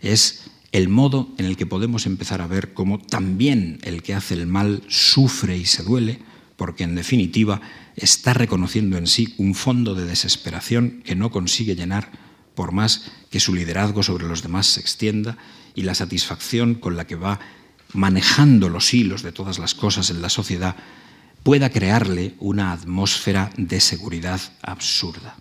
[0.00, 4.34] es el modo en el que podemos empezar a ver cómo también el que hace
[4.34, 6.18] el mal sufre y se duele,
[6.56, 7.60] porque en definitiva
[7.96, 12.10] está reconociendo en sí un fondo de desesperación que no consigue llenar
[12.54, 15.36] por más que su liderazgo sobre los demás se extienda
[15.74, 17.40] y la satisfacción con la que va
[17.92, 20.76] manejando los hilos de todas las cosas en la sociedad
[21.42, 25.36] pueda crearle una atmósfera de seguridad absurda.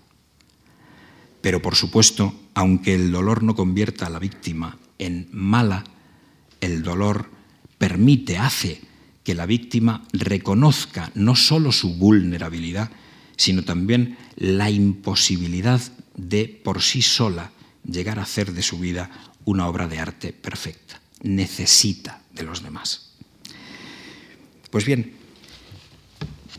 [1.41, 5.83] Pero por supuesto, aunque el dolor no convierta a la víctima en mala,
[6.61, 7.29] el dolor
[7.77, 8.81] permite, hace
[9.23, 12.89] que la víctima reconozca no solo su vulnerabilidad,
[13.37, 15.81] sino también la imposibilidad
[16.27, 17.51] de por sí sola
[17.89, 19.09] llegar a hacer de su vida
[19.45, 20.99] una obra de arte perfecta.
[21.23, 23.11] Necesita de los demás.
[24.69, 25.13] Pues bien,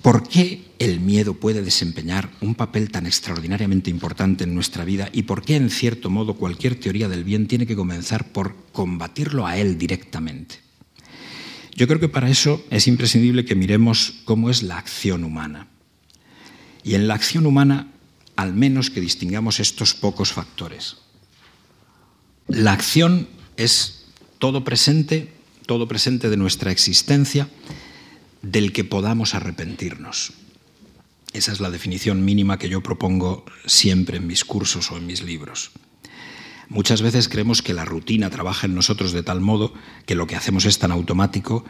[0.03, 5.23] ¿por qué el miedo puede desempeñar un papel tan extraordinariamente importante en nuestra vida y
[5.23, 9.57] por qué, en cierto modo, cualquier teoría del bien tiene que comenzar por combatirlo a
[9.59, 10.57] él directamente?
[11.77, 15.69] Yo creo que para eso es imprescindible que miremos cómo es la acción humana.
[16.83, 17.93] Y en la acción humana,
[18.41, 20.97] al menos que distingamos estos pocos factores.
[22.49, 24.07] La acción es
[24.39, 25.31] todo presente,
[25.67, 27.51] todo presente de nuestra existencia,
[28.41, 30.33] del que podamos arrepentirnos.
[31.35, 35.23] Esa es la definición mínima que yo propongo siempre en mis cursos o en mis
[35.23, 35.73] libros.
[36.71, 39.75] Muchas veces creemos que la rutina trabaja en nosotros de tal modo
[40.07, 41.67] que lo que hacemos es tan automático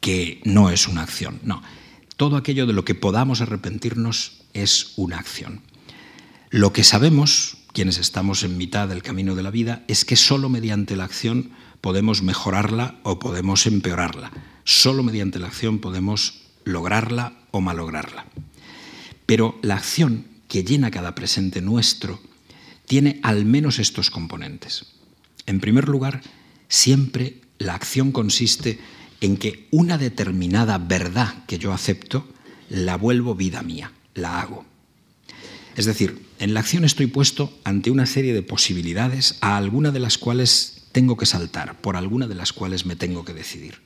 [0.00, 1.40] que no es una acción.
[1.42, 1.64] No,
[2.16, 5.62] todo aquello de lo que podamos arrepentirnos es una acción.
[6.52, 10.50] Lo que sabemos, quienes estamos en mitad del camino de la vida, es que solo
[10.50, 14.30] mediante la acción podemos mejorarla o podemos empeorarla.
[14.62, 18.26] Solo mediante la acción podemos lograrla o malograrla.
[19.24, 22.20] Pero la acción que llena cada presente nuestro
[22.84, 24.92] tiene al menos estos componentes.
[25.46, 26.20] En primer lugar,
[26.68, 28.78] siempre la acción consiste
[29.22, 32.28] en que una determinada verdad que yo acepto
[32.68, 34.66] la vuelvo vida mía, la hago.
[35.76, 40.00] Es decir, en la acción estoy puesto ante una serie de posibilidades a alguna de
[40.00, 43.80] las cuales tengo que saltar, por alguna de las cuales me tengo que decidir.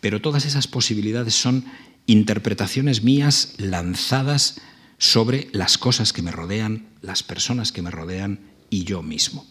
[0.00, 1.66] pero todas esas posibilidades son
[2.06, 4.60] interpretaciones mías lanzadas
[4.98, 9.46] sobre las cosas que me rodean, las personas que me rodean y yo mismo.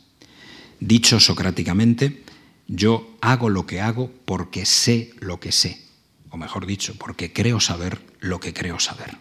[0.79, 2.23] Dicho socráticamente,
[2.67, 5.81] yo hago lo que hago porque sé lo que sé,
[6.29, 9.17] o mejor dicho, porque creo saber lo que creo saber.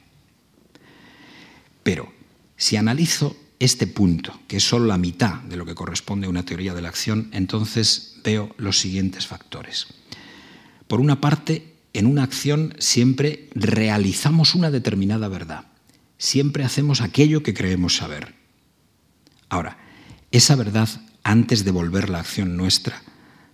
[1.89, 2.13] Pero
[2.59, 6.45] si analizo este punto, que es solo la mitad de lo que corresponde a una
[6.45, 9.87] teoría de la acción, entonces veo los siguientes factores.
[10.87, 15.65] Por una parte, en una acción siempre realizamos una determinada verdad,
[16.19, 18.35] siempre hacemos aquello que creemos saber.
[19.49, 19.79] Ahora,
[20.31, 20.91] esa verdad,
[21.23, 23.03] antes de volver la acción nuestra,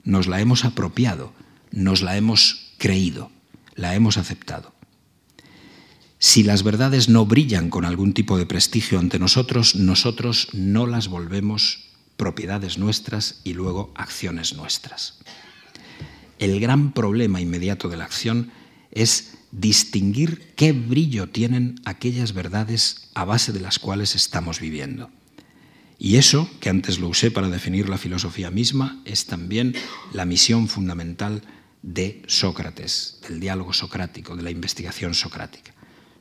[0.02, 1.32] nos la hemos apropiado,
[1.70, 3.30] nos la hemos creído,
[3.76, 4.73] la hemos aceptado.
[6.26, 11.08] Si las verdades no brillan con algún tipo de prestigio ante nosotros, nosotros no las
[11.08, 15.18] volvemos propiedades nuestras y luego acciones nuestras.
[16.38, 18.50] El gran problema inmediato de la acción
[18.90, 25.10] es distinguir qué brillo tienen aquellas verdades a base de las cuales estamos viviendo.
[25.98, 29.74] Y eso, que antes lo usé para definir la filosofía misma, es también
[30.14, 31.42] la misión fundamental
[31.82, 35.73] de Sócrates, del diálogo socrático, de la investigación socrática.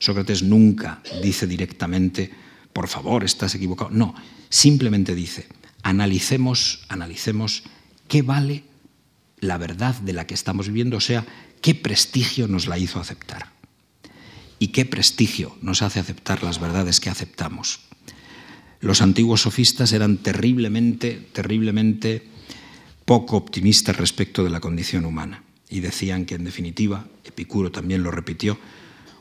[0.04, 2.30] Sócrates nunca dice directamente,
[2.74, 3.90] por favor, estás equivocado.
[3.90, 4.14] No,
[4.50, 5.48] simplemente dice,
[5.82, 7.64] analicemos, analicemos
[8.10, 8.66] qué vale
[9.40, 11.26] la verdad de la que estamos viviendo, o sea,
[11.62, 13.54] qué prestigio nos la hizo aceptar.
[14.60, 17.80] Y qué prestigio nos hace aceptar las verdades que aceptamos.
[18.82, 22.28] Los antiguos sofistas eran terriblemente, terriblemente
[23.06, 28.12] poco optimistas respecto de la condición humana y decían que en definitiva, Epicuro también lo
[28.12, 28.60] repitió,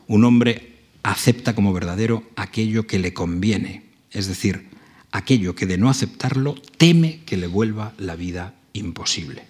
[0.07, 0.72] un hombre
[1.03, 4.69] acepta como verdadero aquello que le conviene, es decir,
[5.11, 9.43] aquello que de no aceptarlo teme que le vuelva la vida imposible.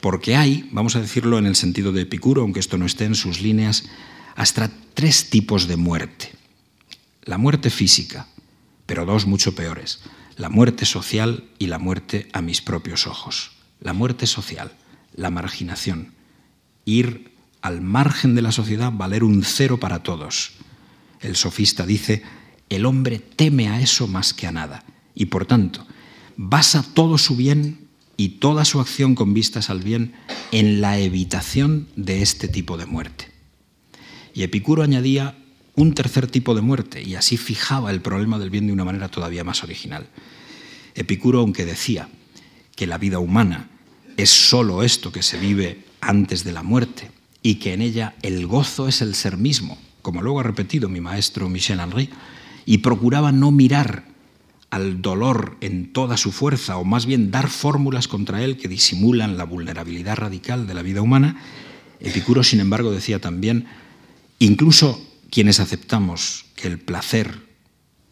[0.00, 3.14] Porque hay, vamos a decirlo en el sentido de Epicuro, aunque esto no esté en
[3.14, 3.84] sus líneas,
[4.36, 6.30] hasta tres tipos de muerte.
[7.24, 8.26] La muerte física,
[8.86, 10.00] pero dos mucho peores,
[10.36, 13.52] la muerte social y la muerte a mis propios ojos.
[13.80, 14.72] La muerte social,
[15.14, 16.12] la marginación,
[16.84, 17.29] ir
[17.62, 20.52] al margen de la sociedad, valer un cero para todos.
[21.20, 22.22] El sofista dice,
[22.68, 25.86] el hombre teme a eso más que a nada y por tanto
[26.36, 30.14] basa todo su bien y toda su acción con vistas al bien
[30.52, 33.30] en la evitación de este tipo de muerte.
[34.34, 35.36] Y Epicuro añadía
[35.74, 39.08] un tercer tipo de muerte y así fijaba el problema del bien de una manera
[39.08, 40.06] todavía más original.
[40.94, 42.08] Epicuro, aunque decía
[42.76, 43.68] que la vida humana
[44.16, 47.10] es sólo esto que se vive antes de la muerte
[47.42, 51.00] y que en ella el gozo es el ser mismo, como luego ha repetido mi
[51.00, 52.10] maestro Michel Henry,
[52.66, 54.04] y procuraba no mirar
[54.70, 59.36] al dolor en toda su fuerza, o más bien dar fórmulas contra él que disimulan
[59.36, 61.36] la vulnerabilidad radical de la vida humana,
[62.00, 63.66] Epicuro, sin embargo, decía también,
[64.38, 67.46] incluso quienes aceptamos que el placer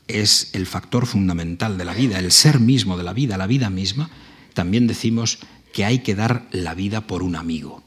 [0.08, 3.70] es el factor fundamental de la vida, el ser mismo de la vida, la vida
[3.70, 4.10] misma,
[4.52, 5.38] también decimos
[5.72, 7.82] que hay que dar la vida por un amigo.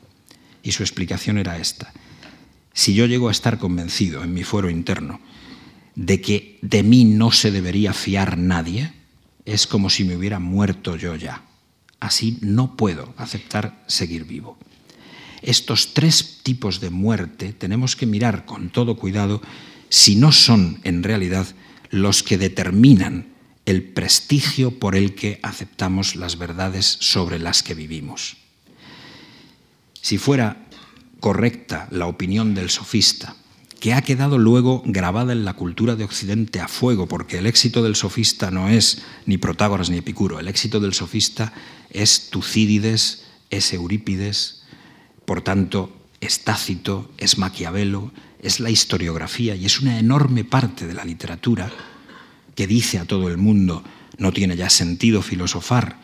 [0.63, 1.91] Y su explicación era esta.
[2.74, 5.19] Si yo llego a estar convencido en mi fuero interno
[5.95, 8.93] de que de mí no se debería fiar nadie,
[9.45, 11.43] es como si me hubiera muerto yo ya.
[12.00, 14.58] Así no puedo aceptar seguir vivo.
[15.41, 19.41] Estos tres tipos de muerte tenemos que mirar con todo cuidado
[19.89, 21.47] si no son en realidad
[21.89, 23.28] los que determinan
[23.65, 28.38] el prestigio por el que aceptamos las verdades sobre las que vivimos.
[30.01, 30.67] Si fuera
[31.19, 33.35] correcta la opinión del sofista,
[33.79, 37.81] que ha quedado luego grabada en la cultura de Occidente a fuego, porque el éxito
[37.81, 41.53] del sofista no es ni Protágoras ni Epicuro, el éxito del sofista
[41.89, 44.63] es Tucídides, es Eurípides,
[45.25, 48.11] por tanto, es Tácito, es Maquiavelo,
[48.41, 51.71] es la historiografía y es una enorme parte de la literatura
[52.55, 53.83] que dice a todo el mundo,
[54.17, 55.97] no tiene ya sentido filosofar,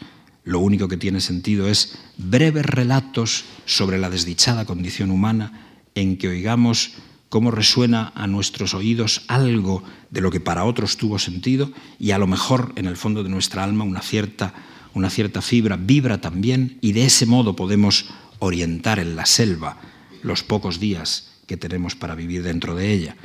[0.48, 6.30] lo único que tiene sentido es breves relatos sobre la desdichada condición humana en que
[6.30, 6.94] oigamos
[7.28, 12.18] cómo resuena a nuestros oídos algo de lo que para otros tuvo sentido y a
[12.18, 14.54] lo mejor en el fondo de nuestra alma una cierta,
[14.94, 18.06] una cierta fibra vibra también y de ese modo podemos
[18.40, 19.82] orientar en la selva
[20.24, 23.18] los pocos días que tenemos para vivir dentro de ella.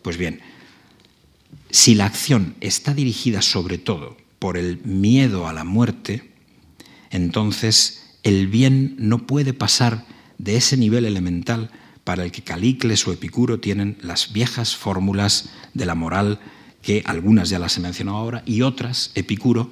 [0.00, 0.40] Pues bien,
[1.68, 6.29] si la acción está dirigida sobre todo por el miedo a la muerte,
[7.10, 10.04] entonces el bien no puede pasar
[10.38, 11.70] de ese nivel elemental
[12.04, 16.40] para el que Calicles o Epicuro tienen las viejas fórmulas de la moral,
[16.82, 19.70] que algunas ya las he mencionado ahora, y otras, Epicuro,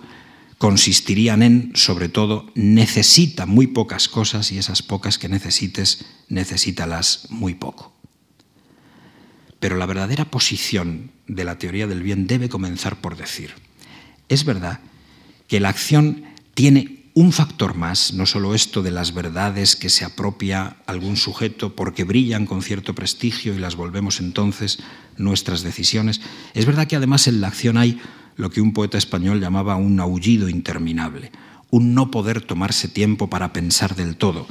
[0.58, 7.54] consistirían en, sobre todo, necesita muy pocas cosas y esas pocas que necesites, necesítalas muy
[7.54, 7.92] poco.
[9.60, 13.54] Pero la verdadera posición de la teoría del bien debe comenzar por decir,
[14.28, 14.80] es verdad
[15.46, 16.24] que la acción
[16.54, 21.74] tiene un factor más, no solo esto de las verdades que se apropia algún sujeto
[21.74, 24.78] porque brillan con cierto prestigio y las volvemos entonces
[25.16, 26.20] nuestras decisiones,
[26.54, 28.00] es verdad que además en la acción hay
[28.36, 31.32] lo que un poeta español llamaba un aullido interminable,
[31.70, 34.46] un no poder tomarse tiempo para pensar del todo,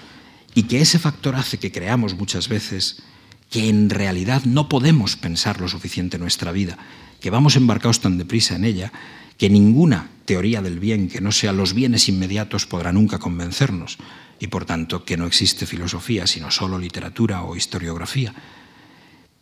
[0.54, 3.02] y que ese factor hace que creamos muchas veces
[3.50, 6.78] que en realidad no podemos pensar lo suficiente en nuestra vida,
[7.22, 8.92] que vamos embarcados tan deprisa en ella,
[9.38, 13.98] que ninguna teoría del bien que no sea los bienes inmediatos podrá nunca convencernos,
[14.40, 18.36] y por tanto que no existe filosofía, sino solo literatura o historiografía.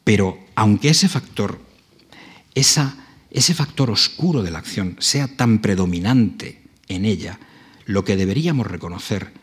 [0.05, 1.59] Pero aunque ese factor,
[2.53, 2.95] esa,
[3.31, 7.39] ese factor oscuro de la acción sea tan predominante en ella,
[7.85, 9.33] lo que deberíamos reconocer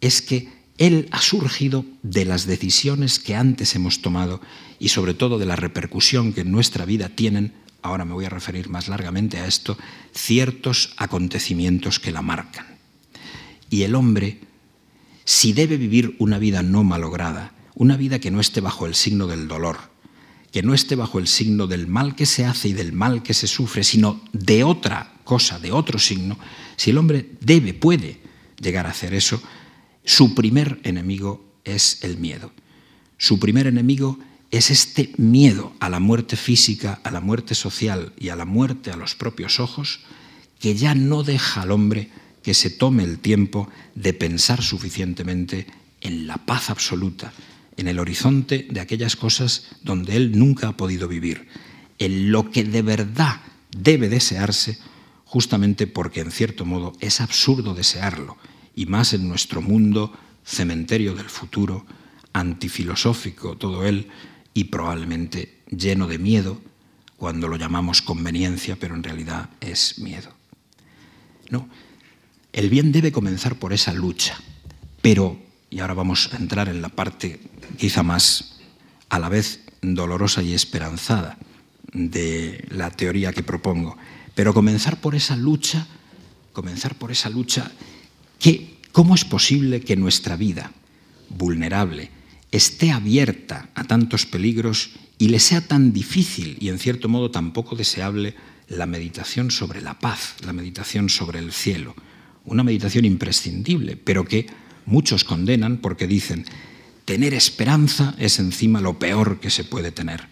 [0.00, 0.48] es que
[0.78, 4.40] él ha surgido de las decisiones que antes hemos tomado
[4.78, 8.30] y sobre todo de la repercusión que en nuestra vida tienen, ahora me voy a
[8.30, 9.76] referir más largamente a esto,
[10.12, 12.66] ciertos acontecimientos que la marcan.
[13.70, 14.40] Y el hombre,
[15.24, 19.26] si debe vivir una vida no malograda, una vida que no esté bajo el signo
[19.26, 19.78] del dolor,
[20.52, 23.34] que no esté bajo el signo del mal que se hace y del mal que
[23.34, 26.38] se sufre, sino de otra cosa, de otro signo,
[26.76, 28.20] si el hombre debe, puede
[28.60, 29.40] llegar a hacer eso,
[30.04, 32.52] su primer enemigo es el miedo.
[33.16, 34.18] Su primer enemigo
[34.50, 38.90] es este miedo a la muerte física, a la muerte social y a la muerte
[38.90, 40.00] a los propios ojos,
[40.58, 42.10] que ya no deja al hombre
[42.42, 45.66] que se tome el tiempo de pensar suficientemente
[46.00, 47.32] en la paz absoluta,
[47.76, 51.48] en el horizonte de aquellas cosas donde él nunca ha podido vivir,
[51.98, 53.40] en lo que de verdad
[53.76, 54.78] debe desearse,
[55.24, 58.36] justamente porque en cierto modo es absurdo desearlo,
[58.74, 60.12] y más en nuestro mundo
[60.44, 61.86] cementerio del futuro,
[62.32, 64.08] antifilosófico todo él
[64.54, 66.60] y probablemente lleno de miedo
[67.16, 70.32] cuando lo llamamos conveniencia, pero en realidad es miedo.
[71.50, 71.68] No,
[72.52, 74.38] el bien debe comenzar por esa lucha,
[75.02, 75.38] pero,
[75.68, 77.40] y ahora vamos a entrar en la parte
[77.78, 78.60] quizá más
[79.08, 81.38] a la vez dolorosa y esperanzada
[81.92, 83.96] de la teoría que propongo,
[84.34, 85.86] pero comenzar por esa lucha,
[86.52, 87.70] comenzar por esa lucha
[88.92, 90.72] ¿Cómo es posible que nuestra vida,
[91.28, 92.10] vulnerable,
[92.52, 97.52] esté abierta a tantos peligros y le sea tan difícil y en cierto modo tan
[97.52, 98.34] poco deseable
[98.68, 101.94] la meditación sobre la paz, la meditación sobre el cielo?
[102.44, 104.46] Una meditación imprescindible, pero que
[104.86, 106.44] muchos condenan porque dicen,
[107.04, 110.28] tener esperanza es encima lo peor que se puede tener.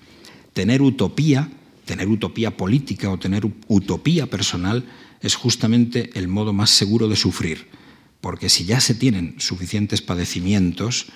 [0.54, 1.50] Tener utopía,
[1.84, 4.84] tener utopía política o tener utopía personal
[5.20, 7.66] es justamente el modo más seguro de sufrir
[8.20, 11.06] porque si ya se tienen suficientes padecimientos,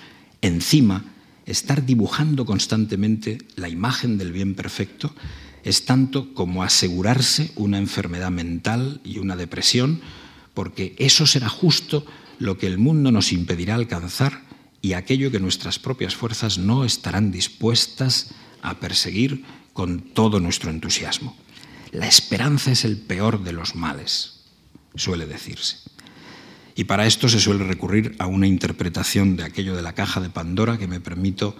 [0.43, 1.05] encima
[1.45, 5.13] estar dibujando constantemente la imagen del bien perfecto
[5.63, 10.01] es tanto como asegurarse una enfermedad mental y una depresión,
[10.53, 12.05] porque eso será justo
[12.37, 14.43] lo que el mundo nos impedirá alcanzar
[14.81, 18.31] y aquello que nuestras propias fuerzas no estarán dispuestas
[18.61, 21.37] a perseguir con todo nuestro entusiasmo.
[21.91, 24.41] La esperanza es el peor de los males,
[24.95, 25.77] suele decirse.
[26.75, 30.29] Y para esto se suele recurrir a una interpretación de aquello de la caja de
[30.29, 31.55] Pandora que me permito,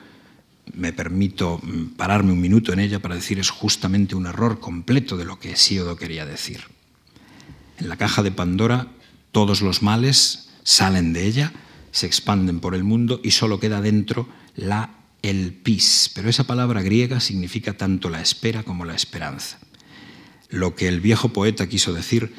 [0.74, 5.18] me permito mm, pararme un minuto en ella para decir es justamente un error completo
[5.18, 6.62] de lo que Hesíodo quería decir.
[7.78, 8.88] En la caja de Pandora
[9.32, 11.54] todos los males salen de ella,
[11.92, 14.92] se expanden por el mundo y solo queda dentro la
[15.22, 19.60] elpis, pero esa palabra griega significa tanto la espera como la esperanza.
[20.50, 22.34] Lo que el viejo poeta quiso decir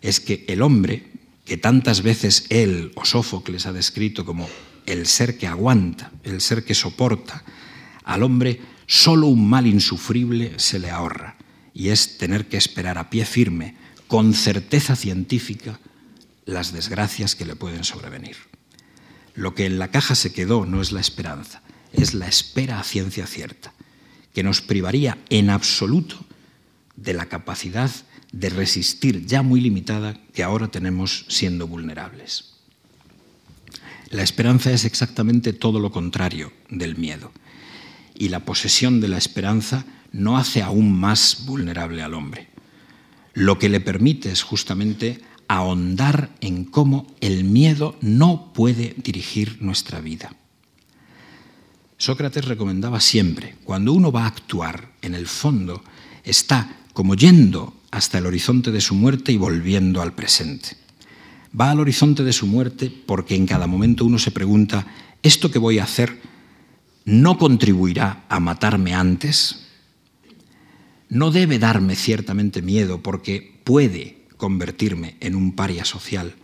[0.00, 1.09] es que el hombre
[1.50, 4.48] que tantas veces él o Sófocles ha descrito como
[4.86, 7.42] el ser que aguanta, el ser que soporta,
[8.04, 11.38] al hombre solo un mal insufrible se le ahorra,
[11.74, 13.74] y es tener que esperar a pie firme,
[14.06, 15.80] con certeza científica,
[16.44, 18.36] las desgracias que le pueden sobrevenir.
[19.34, 22.84] Lo que en la caja se quedó no es la esperanza, es la espera a
[22.84, 23.74] ciencia cierta,
[24.32, 26.24] que nos privaría en absoluto
[26.94, 27.90] de la capacidad
[28.32, 32.54] de resistir ya muy limitada que ahora tenemos siendo vulnerables.
[34.10, 37.32] La esperanza es exactamente todo lo contrario del miedo
[38.14, 42.48] y la posesión de la esperanza no hace aún más vulnerable al hombre.
[43.32, 50.00] Lo que le permite es justamente ahondar en cómo el miedo no puede dirigir nuestra
[50.00, 50.34] vida.
[51.96, 55.82] Sócrates recomendaba siempre, cuando uno va a actuar, en el fondo
[56.24, 60.76] está como yendo hasta el horizonte de su muerte y volviendo al presente.
[61.58, 64.86] Va al horizonte de su muerte porque en cada momento uno se pregunta,
[65.22, 66.20] ¿esto que voy a hacer
[67.04, 69.66] no contribuirá a matarme antes?
[71.08, 76.34] No debe darme ciertamente miedo porque puede convertirme en un paria social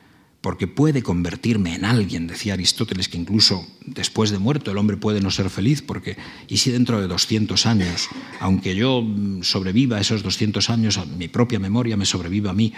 [0.47, 5.20] porque puede convertirme en alguien, decía Aristóteles, que incluso después de muerto el hombre puede
[5.20, 6.16] no ser feliz, porque
[6.47, 9.05] ¿y si dentro de 200 años, aunque yo
[9.40, 12.72] sobreviva esos 200 años, mi propia memoria me sobreviva a mí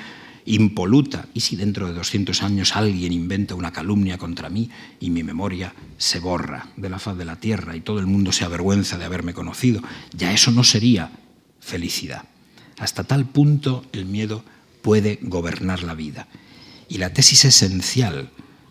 [0.46, 5.22] impoluta, y si dentro de 200 años alguien inventa una calumnia contra mí y mi
[5.22, 8.96] memoria se borra de la faz de la tierra y todo el mundo se avergüenza
[8.96, 9.82] de haberme conocido,
[10.16, 11.12] ya eso no sería
[11.60, 12.24] felicidad.
[12.78, 14.42] Hasta tal punto el miedo
[14.80, 16.28] puede gobernar la vida.
[16.89, 18.30] Y la tesis esencial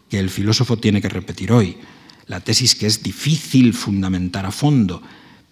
[0.10, 1.78] que el filósofo tiene que repetir hoy,
[2.28, 5.02] la tesis que es difícil fundamentar a fondo,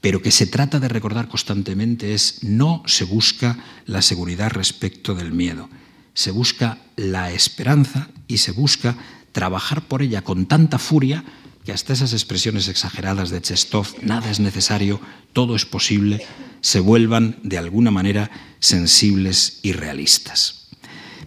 [0.01, 5.31] pero que se trata de recordar constantemente es no se busca la seguridad respecto del
[5.31, 5.69] miedo,
[6.13, 8.95] se busca la esperanza y se busca
[9.31, 11.23] trabajar por ella con tanta furia
[11.65, 15.01] que hasta esas expresiones exageradas de Chestov, nada es necesario,
[15.33, 16.23] todo es posible,
[16.61, 20.67] se vuelvan de alguna manera sensibles y realistas.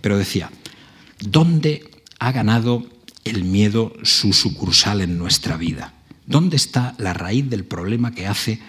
[0.01, 0.51] Pero decía,
[1.21, 2.87] ¿Dónde ha ganado
[3.25, 5.95] el miedo su sucursal en nuestra vida?
[6.27, 8.61] ¿Dónde está la raíz del problema que hace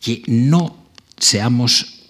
[0.00, 0.84] que no
[1.16, 2.02] seamos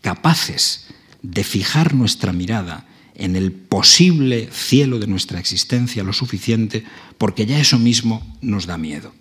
[0.00, 0.86] capaces
[1.22, 6.84] de fijar nuestra mirada en el posible cielo de nuestra existencia lo suficiente
[7.18, 9.12] porque ya eso mismo nos da miedo?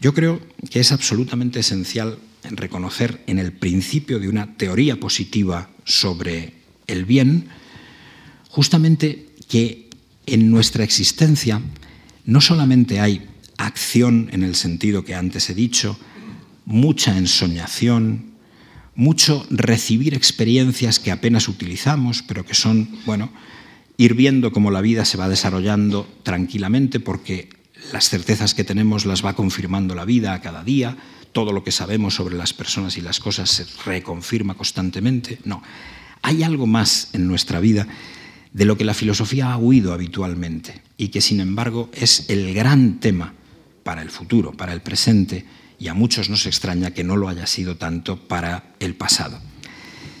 [0.00, 0.40] Yo creo
[0.70, 6.54] que es absolutamente esencial reconocer en el principio de una teoría positiva sobre
[6.86, 7.48] el bien
[8.50, 9.88] justamente que
[10.26, 11.60] en nuestra existencia
[12.24, 13.26] no solamente hay
[13.56, 15.98] acción en el sentido que antes he dicho,
[16.64, 18.30] mucha ensoñación,
[18.94, 23.30] mucho recibir experiencias que apenas utilizamos, pero que son, bueno,
[23.96, 27.48] ir viendo cómo la vida se va desarrollando tranquilamente porque
[27.92, 30.96] las certezas que tenemos las va confirmando la vida a cada día,
[31.32, 35.38] todo lo que sabemos sobre las personas y las cosas se reconfirma constantemente.
[35.44, 35.62] No,
[36.22, 37.86] hay algo más en nuestra vida
[38.52, 43.00] de lo que la filosofía ha huido habitualmente y que sin embargo es el gran
[43.00, 43.34] tema
[43.82, 45.44] para el futuro, para el presente,
[45.78, 49.40] y a muchos nos extraña que no lo haya sido tanto para el pasado.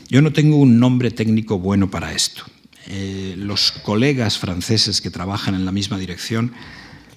[0.08, 2.44] Yo no tengo un nombre técnico bueno para esto.
[2.86, 6.52] Eh, los colegas franceses que trabajan en la misma dirección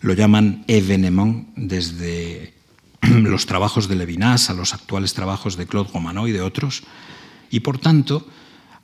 [0.02, 2.54] lo llaman événement desde
[3.02, 6.84] los trabajos de Levinas a los actuales trabajos de Claude Romano y de otros,
[7.50, 8.28] y por tanto,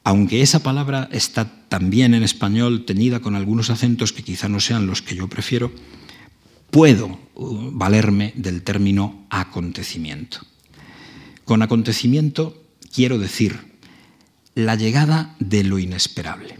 [0.03, 4.87] aunque esa palabra está también en español teñida con algunos acentos que quizá no sean
[4.87, 5.71] los que yo prefiero,
[6.71, 10.39] puedo uh, valerme del término acontecimiento.
[11.45, 13.59] Con acontecimiento quiero decir
[14.55, 16.59] la llegada de lo inesperable,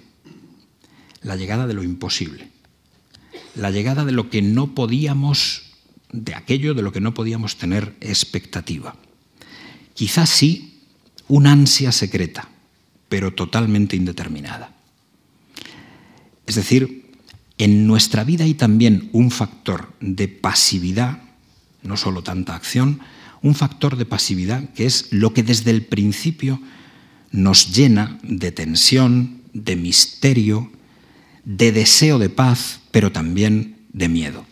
[1.21, 2.49] la llegada de lo imposible,
[3.55, 5.73] la llegada de lo que no podíamos,
[6.11, 8.95] de aquello de lo que no podíamos tener expectativa.
[9.93, 10.81] Quizás sí
[11.27, 12.49] una ansia secreta,
[13.09, 14.71] pero totalmente indeterminada.
[16.45, 17.11] Es decir,
[17.57, 21.21] en nuestra vida hay también un factor de pasividad,
[21.83, 23.01] no solo tanta acción,
[23.41, 26.61] un factor de pasividad que es lo que desde el principio
[27.31, 30.71] nos llena de tensión, de misterio,
[31.43, 34.45] de deseo de paz, pero también de miedo.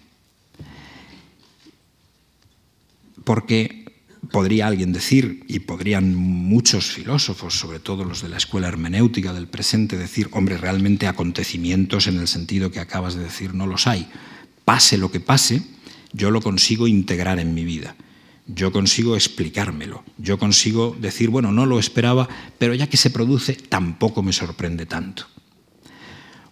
[3.24, 3.87] Porque
[4.32, 9.48] podría alguien decir, y podrían muchos filósofos, sobre todo los de la escuela hermenéutica del
[9.48, 14.08] presente, decir, hombre, realmente acontecimientos en el sentido que acabas de decir no los hay.
[14.66, 15.64] Pase lo que pase,
[16.14, 17.96] yo lo consigo integrar en mi vida.
[18.48, 20.04] Yo consigo explicármelo.
[20.18, 24.86] Yo consigo decir, bueno, no lo esperaba, pero ya que se produce, tampoco me sorprende
[24.86, 25.28] tanto.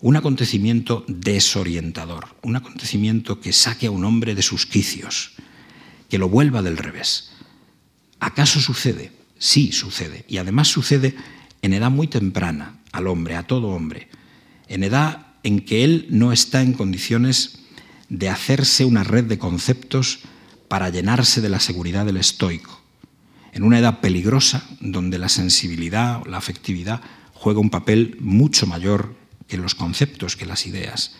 [0.01, 5.31] Un acontecimiento desorientador, un acontecimiento que saque a un hombre de sus quicios,
[6.09, 7.34] que lo vuelva del revés
[8.25, 9.11] ¿Acaso sucede?
[9.37, 10.25] Sí sucede.
[10.27, 11.15] Y además sucede
[11.61, 14.09] en edad muy temprana al hombre, a todo hombre.
[14.67, 17.59] En edad en que él no está en condiciones
[18.09, 20.21] de hacerse una red de conceptos
[20.67, 22.81] para llenarse de la seguridad del estoico.
[23.53, 27.01] En una edad peligrosa donde la sensibilidad o la afectividad
[27.31, 29.15] juega un papel mucho mayor
[29.47, 31.15] que los conceptos, que las ideas,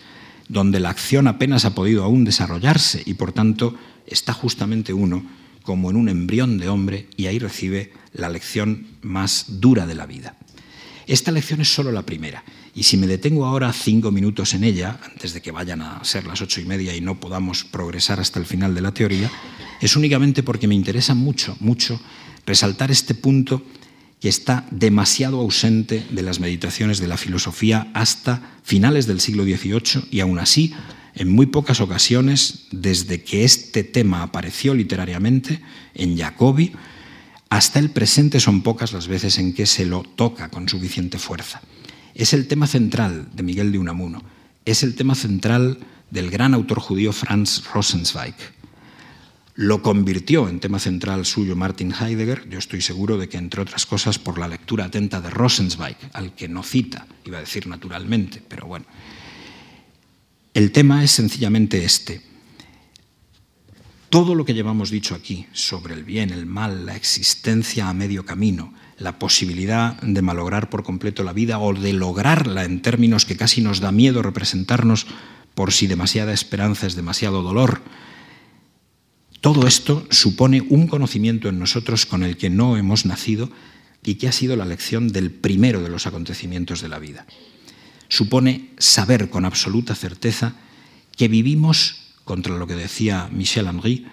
[0.47, 3.75] donde la acción apenas ha podido aún desarrollarse y por tanto
[4.07, 9.45] está justamente uno como en un embrión de hombre y ahí recibe la lección más
[9.59, 10.35] dura de la vida.
[11.07, 12.43] Esta lección es solo la primera
[12.73, 16.25] y si me detengo ahora cinco minutos en ella, antes de que vayan a ser
[16.25, 19.31] las ocho y media y no podamos progresar hasta el final de la teoría,
[19.81, 21.99] es únicamente porque me interesa mucho, mucho
[22.45, 23.63] resaltar este punto
[24.19, 30.05] que está demasiado ausente de las meditaciones de la filosofía hasta finales del siglo XVIII
[30.11, 30.73] y aún así,
[31.15, 35.61] en muy pocas ocasiones, desde que este tema apareció literariamente
[35.93, 36.73] en Jacobi,
[37.49, 41.61] hasta el presente son pocas las veces en que se lo toca con suficiente fuerza.
[42.13, 44.23] Es el tema central de Miguel de Unamuno,
[44.65, 45.79] es el tema central
[46.11, 48.35] del gran autor judío Franz Rosenzweig.
[49.55, 53.85] Lo convirtió en tema central suyo Martin Heidegger, yo estoy seguro de que, entre otras
[53.85, 58.41] cosas, por la lectura atenta de Rosenzweig, al que no cita, iba a decir naturalmente,
[58.45, 58.85] pero bueno.
[60.55, 62.21] El tema es sencillamente este.
[64.09, 68.25] Todo lo que llevamos dicho aquí sobre el bien, el mal, la existencia a medio
[68.25, 73.35] camino, la posibilidad de malograr por completo la vida o de lograrla en términos que
[73.35, 75.07] casi nos da miedo representarnos
[75.55, 77.81] por si demasiada esperanza es demasiado dolor,
[79.41, 83.51] todo esto supone un conocimiento en nosotros con el que no hemos nacido
[84.05, 87.27] y que ha sido la lección del primero de los acontecimientos de la vida.
[88.15, 90.53] Supone saber con absoluta certeza
[91.17, 94.07] que vivimos, contra lo que decía Michel Henry,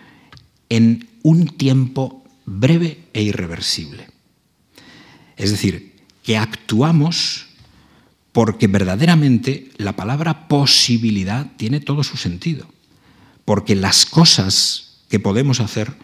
[0.71, 4.09] en un tiempo breve e irreversible.
[5.37, 7.47] Es decir, que actuamos
[8.33, 12.67] porque verdaderamente la palabra posibilidad tiene todo su sentido,
[13.45, 15.95] porque las cosas que podemos hacer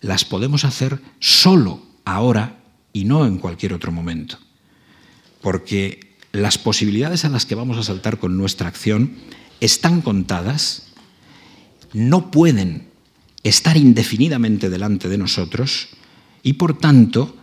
[0.00, 4.38] las podemos hacer solo ahora y no en cualquier otro momento,
[5.42, 9.16] porque las posibilidades a las que vamos a saltar con nuestra acción
[9.60, 10.84] están contadas,
[11.92, 12.88] no pueden
[13.42, 15.88] estar indefinidamente delante de nosotros
[16.42, 17.36] y por tanto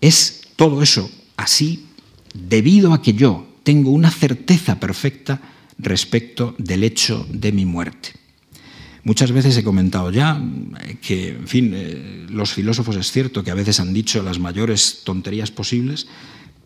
[0.00, 1.86] es todo eso así
[2.34, 5.40] debido a que yo tengo una certeza perfecta
[5.78, 8.10] respecto del hecho de mi muerte.
[9.04, 10.40] Muchas veces he comentado ya
[11.00, 15.00] que, en fin, eh, los filósofos es cierto que a veces han dicho las mayores
[15.04, 16.06] tonterías posibles,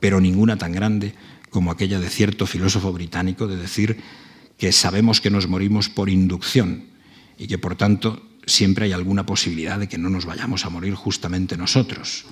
[0.01, 1.15] pero ninguna tan grande
[1.51, 3.99] como aquella de cierto filósofo británico de decir
[4.59, 6.85] que sabemos que nos morimos por inducción
[7.39, 10.95] y que, por tanto, siempre hay alguna posibilidad de que no nos vayamos a morir
[10.95, 12.25] justamente nosotros.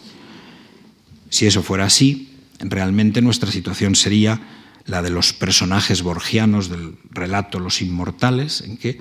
[1.29, 4.41] Si eso fuera así, realmente nuestra situación sería
[4.87, 9.01] la de los personajes borgianos del relato Los Inmortales, en que,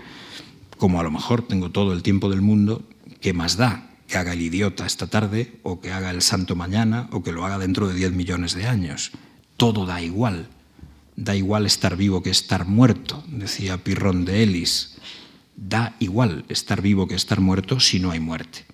[0.78, 2.84] como a lo mejor tengo todo el tiempo del mundo,
[3.22, 7.09] ¿qué más da que haga el idiota esta tarde o que haga el santo mañana
[7.11, 9.11] o que lo haga dentro de 10 millones de años?
[9.64, 10.49] Todo da igual.
[11.16, 14.97] Da igual estar vivo que estar muerto, decía Pirrón de Elis.
[15.55, 18.66] Da igual estar vivo que estar muerto si no hay muerte.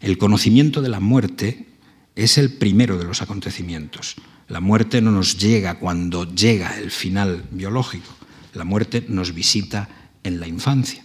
[0.00, 1.66] El conocimiento de la muerte
[2.14, 4.16] es el primero de los acontecimientos.
[4.48, 8.08] La muerte no nos llega cuando llega el final biológico.
[8.54, 9.90] La muerte nos visita
[10.24, 11.04] en la infancia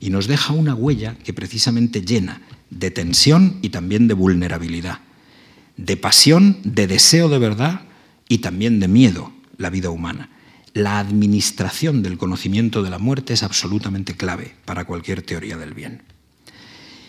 [0.00, 4.98] y nos deja una huella que precisamente llena de tensión y también de vulnerabilidad,
[5.78, 7.86] de pasión, de deseo de verdad
[8.28, 10.30] y también de miedo la vida humana.
[10.72, 16.02] La administración del conocimiento de la muerte es absolutamente clave para cualquier teoría del bien.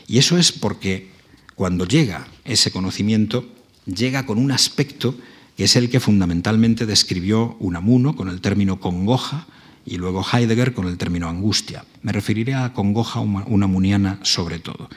[0.07, 1.09] Y eso es porque
[1.55, 3.47] cuando llega ese conocimiento,
[3.85, 5.15] llega con un aspecto
[5.57, 9.47] que es el que fundamentalmente describió Unamuno con el término congoja
[9.85, 11.85] y luego Heidegger con el término angustia.
[12.01, 14.89] Me referiré a congoja unamuniana sobre todo.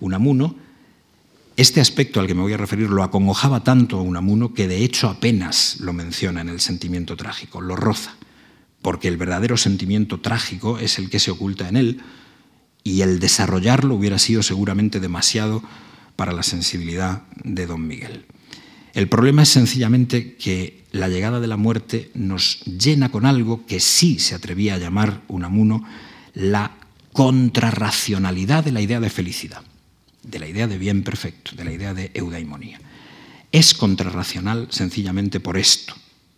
[0.00, 0.54] Unamuno,
[1.58, 4.84] este aspecto al que me voy a referir lo acongojaba tanto a Unamuno que de
[4.84, 8.14] hecho apenas lo menciona en el sentimiento trágico, lo roza,
[8.80, 12.00] porque el verdadero sentimiento trágico es el que se oculta en él
[12.84, 15.64] y el desarrollarlo hubiera sido seguramente demasiado
[16.14, 18.26] para la sensibilidad de don Miguel.
[18.94, 23.80] El problema es sencillamente que la llegada de la muerte nos llena con algo que
[23.80, 25.82] sí se atrevía a llamar Unamuno
[26.34, 26.76] la
[27.12, 29.64] contrarracionalidad de la idea de felicidad,
[30.22, 32.80] de la idea de bien perfecto, de la idea de eudaimonía.
[33.52, 35.94] Es contrarracional sencillamente por esto.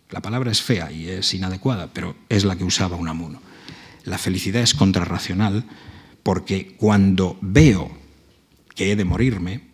[0.09, 3.41] La palabra es fea y es inadecuada, pero es la que usaba Unamuno.
[4.03, 5.65] La felicidad es contrarracional
[6.23, 7.91] porque cuando veo
[8.75, 9.71] que he de morirme,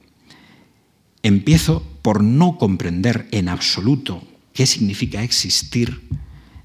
[1.27, 6.07] Empiezo por no comprender en absoluto qué significa existir,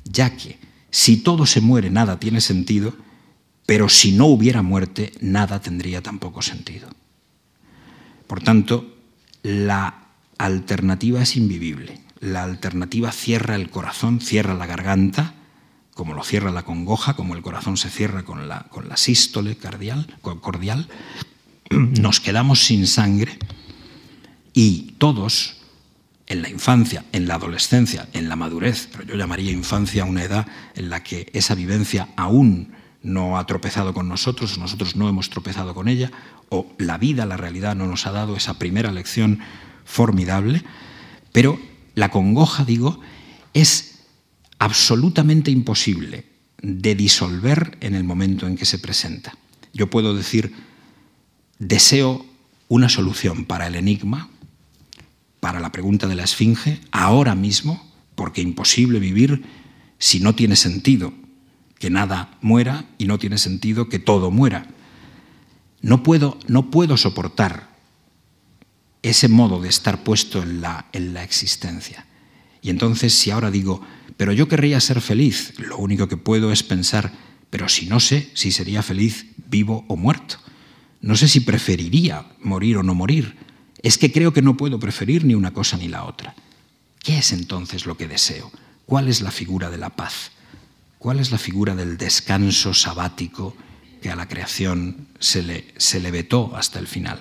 [0.04, 0.56] ya que
[0.92, 2.94] si todo se muere nada tiene sentido,
[3.66, 6.88] pero si no hubiera muerte nada tendría tampoco sentido.
[8.32, 8.96] Por tanto,
[9.42, 10.06] la
[10.38, 12.00] alternativa es invivible.
[12.18, 15.34] La alternativa cierra el corazón, cierra la garganta,
[15.92, 20.88] como lo cierra la congoja, como el corazón se cierra con la, sístole cardial, cordial.
[21.70, 23.38] Nos quedamos sin sangre
[24.54, 25.58] y todos,
[26.26, 30.46] en la infancia, en la adolescencia, en la madurez, pero yo llamaría infancia una edad
[30.74, 32.72] en la que esa vivencia aún
[33.02, 36.10] no ha tropezado con nosotros, nosotros no hemos tropezado con ella,
[36.48, 39.40] o la vida, la realidad no nos ha dado esa primera lección
[39.84, 40.62] formidable,
[41.32, 41.58] Pero
[41.94, 43.00] la congoja, digo,
[43.54, 44.00] es
[44.58, 46.26] absolutamente imposible
[46.60, 49.36] de disolver en el momento en que se presenta.
[49.72, 50.54] Yo puedo decir,
[51.58, 52.26] deseo
[52.68, 54.28] una solución para el enigma,
[55.40, 59.42] para la pregunta de la esfinge, ahora mismo, porque imposible vivir
[59.98, 61.14] si no tiene sentido
[61.82, 64.68] que nada muera y no tiene sentido que todo muera.
[65.80, 67.70] No puedo, no puedo soportar
[69.02, 72.06] ese modo de estar puesto en la, en la existencia.
[72.60, 73.82] Y entonces si ahora digo,
[74.16, 77.10] pero yo querría ser feliz, lo único que puedo es pensar,
[77.50, 80.36] pero si no sé si sería feliz vivo o muerto.
[81.00, 83.34] No sé si preferiría morir o no morir.
[83.82, 86.36] Es que creo que no puedo preferir ni una cosa ni la otra.
[87.02, 88.52] ¿Qué es entonces lo que deseo?
[88.86, 90.30] ¿Cuál es la figura de la paz?
[91.02, 93.56] ¿Cuál es la figura del descanso sabático
[94.00, 97.20] que a la creación se le, se le vetó hasta el final?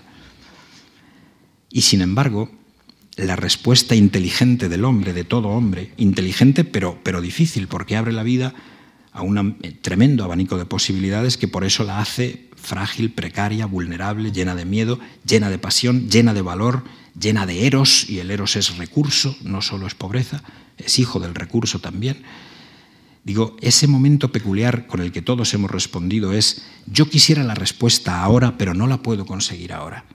[1.71, 2.51] Y sin embargo,
[3.15, 8.21] la respuesta inteligente del hombre, de todo hombre, inteligente pero, pero difícil, porque abre la
[8.21, 8.53] vida
[9.13, 14.53] a un tremendo abanico de posibilidades que por eso la hace frágil, precaria, vulnerable, llena
[14.53, 16.83] de miedo, llena de pasión, llena de valor,
[17.19, 20.43] llena de eros, y el eros es recurso, no solo es pobreza,
[20.77, 22.23] es hijo del recurso también.
[23.23, 28.23] Digo, ese momento peculiar con el que todos hemos respondido es, yo quisiera la respuesta
[28.23, 30.05] ahora, pero no la puedo conseguir ahora.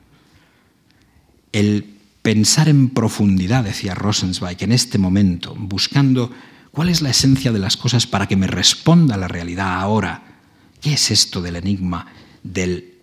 [1.52, 6.32] El pensar en profundidad, decía Rosenzweig, en este momento, buscando
[6.72, 10.40] cuál es la esencia de las cosas para que me responda la realidad ahora.
[10.80, 12.08] ¿Qué es esto del enigma
[12.42, 12.94] del,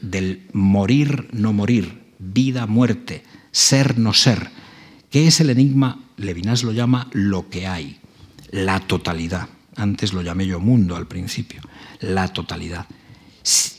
[0.00, 4.48] del morir, no morir, vida, muerte, ser, no ser?
[5.10, 6.00] ¿Qué es el enigma?
[6.16, 7.97] Levinas lo llama lo que hay,
[8.50, 9.48] la totalidad.
[9.76, 11.60] Antes lo llamé yo mundo al principio,
[12.00, 12.86] la totalidad.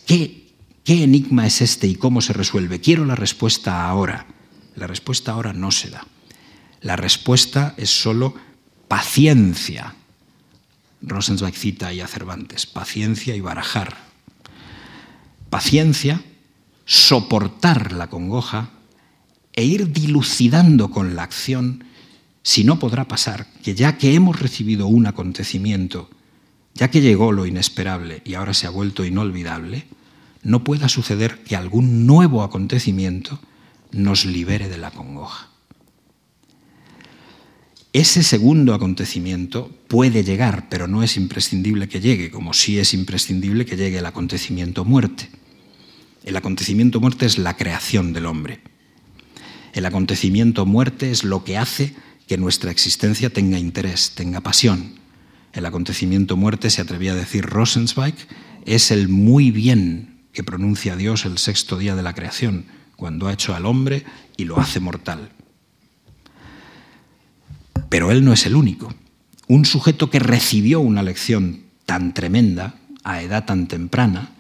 [0.06, 0.54] ¿Qué,
[0.84, 2.80] ¿Qué enigma es este y cómo se resuelve?
[2.80, 4.26] Quiero la respuesta ahora.
[4.76, 6.06] La respuesta ahora no se da.
[6.82, 8.34] La respuesta es solo
[8.88, 9.96] paciencia.
[11.02, 13.98] Rosenzweig cita ahí a Cervantes, paciencia y barajar.
[15.50, 16.22] Paciencia,
[16.86, 18.72] soportar la congoja
[19.54, 21.84] e ir dilucidando con la acción
[22.44, 26.10] si no podrá pasar que ya que hemos recibido un acontecimiento,
[26.74, 29.86] ya que llegó lo inesperable y ahora se ha vuelto inolvidable,
[30.44, 33.40] no pueda suceder que algún nuevo acontecimiento
[33.92, 35.50] nos libere de la congoja.
[37.92, 43.66] Ese segundo acontecimiento puede llegar, pero no es imprescindible que llegue, como sí es imprescindible
[43.66, 45.30] que llegue el acontecimiento muerte.
[46.24, 48.62] El acontecimiento muerte es la creación del hombre.
[49.74, 51.96] El acontecimiento muerte es lo que hace
[52.30, 55.00] que nuestra existencia tenga interés, tenga pasión.
[55.52, 58.14] El acontecimiento muerte, se atrevía a decir Rosenzweig,
[58.68, 62.66] es el muy bien que pronuncia Dios el sexto día de la creación
[62.96, 64.06] cuando ha hecho al hombre
[64.38, 65.32] y lo hace mortal.
[67.90, 68.94] Pero él no es el único.
[69.48, 74.34] Un sujeto que recibió una lección tan tremenda a edad tan temprana,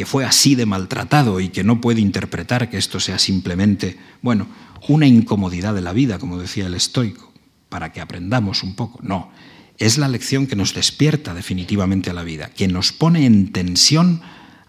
[0.00, 4.46] que fue así de maltratado y que no puede interpretar que esto sea simplemente, bueno,
[4.88, 7.30] una incomodidad de la vida, como decía el estoico,
[7.68, 8.98] para que aprendamos un poco.
[9.02, 9.30] No,
[9.76, 14.22] es la lección que nos despierta definitivamente a la vida, que nos pone en tensión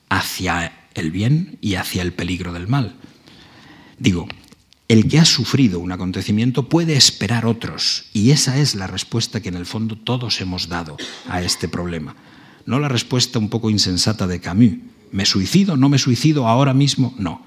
[0.09, 2.97] hacia el bien y hacia el peligro del mal.
[3.99, 4.27] Digo,
[4.89, 9.47] el que ha sufrido un acontecimiento puede esperar otros, y esa es la respuesta que
[9.47, 10.97] en el fondo todos hemos dado
[11.29, 12.17] a este problema.
[12.65, 15.77] No la respuesta un poco insensata de Camus, ¿me suicido?
[15.77, 17.13] ¿No me suicido ahora mismo?
[17.17, 17.45] No.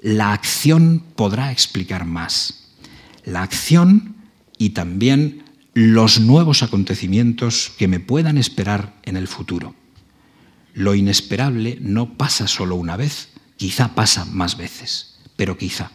[0.00, 2.68] La acción podrá explicar más.
[3.24, 4.16] La acción
[4.58, 9.74] y también los nuevos acontecimientos que me puedan esperar en el futuro.
[10.74, 15.90] Lo inesperable no pasa solo una vez, quizá pasa más veces pero quizá.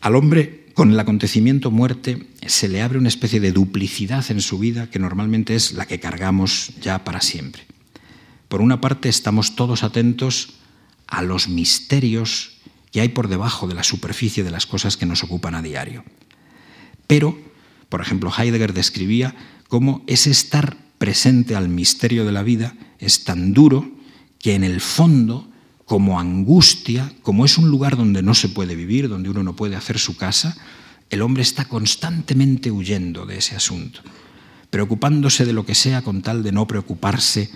[0.00, 4.58] Al hombre, con el acontecimiento muerte, se le abre una especie de duplicidad en su
[4.58, 7.64] vida que normalmente es la que cargamos ya para siempre.
[8.48, 10.54] Por una parte, estamos todos atentos
[11.06, 12.58] a los misterios
[12.90, 16.04] que hay por debajo de la superficie de las cosas que nos ocupan a diario.
[17.06, 17.38] Pero,
[17.88, 19.34] por ejemplo, Heidegger describía
[19.68, 23.90] cómo ese estar presente al misterio de la vida es tan duro
[24.38, 25.48] que en el fondo
[25.84, 29.76] como angustia, como es un lugar donde no se puede vivir, donde uno no puede
[29.76, 30.56] hacer su casa,
[31.10, 34.00] el hombre está constantemente huyendo de ese asunto,
[34.68, 37.50] preocupándose de lo que sea con tal de no preocuparse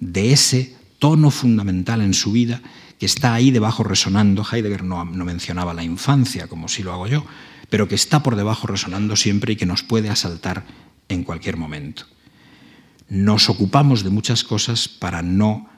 [0.00, 2.62] de ese tono fundamental en su vida
[2.98, 4.46] que está ahí debajo resonando.
[4.50, 7.24] Heidegger no, mencionaba la infancia, como si lo hago yo,
[7.70, 10.64] pero que está por debajo resonando siempre y que nos puede asaltar
[11.08, 12.06] en cualquier momento.
[13.08, 15.68] Nos ocupamos de muchas cosas para no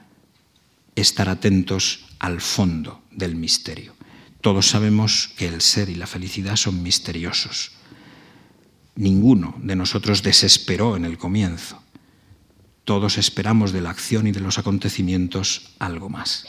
[0.95, 3.95] estar atentos al fondo del misterio.
[4.41, 7.71] Todos sabemos que el ser y la felicidad son misteriosos.
[8.95, 11.83] Ninguno de nosotros desesperó en el comienzo.
[12.87, 16.45] Todos esperamos de la acción y de los acontecimientos algo más.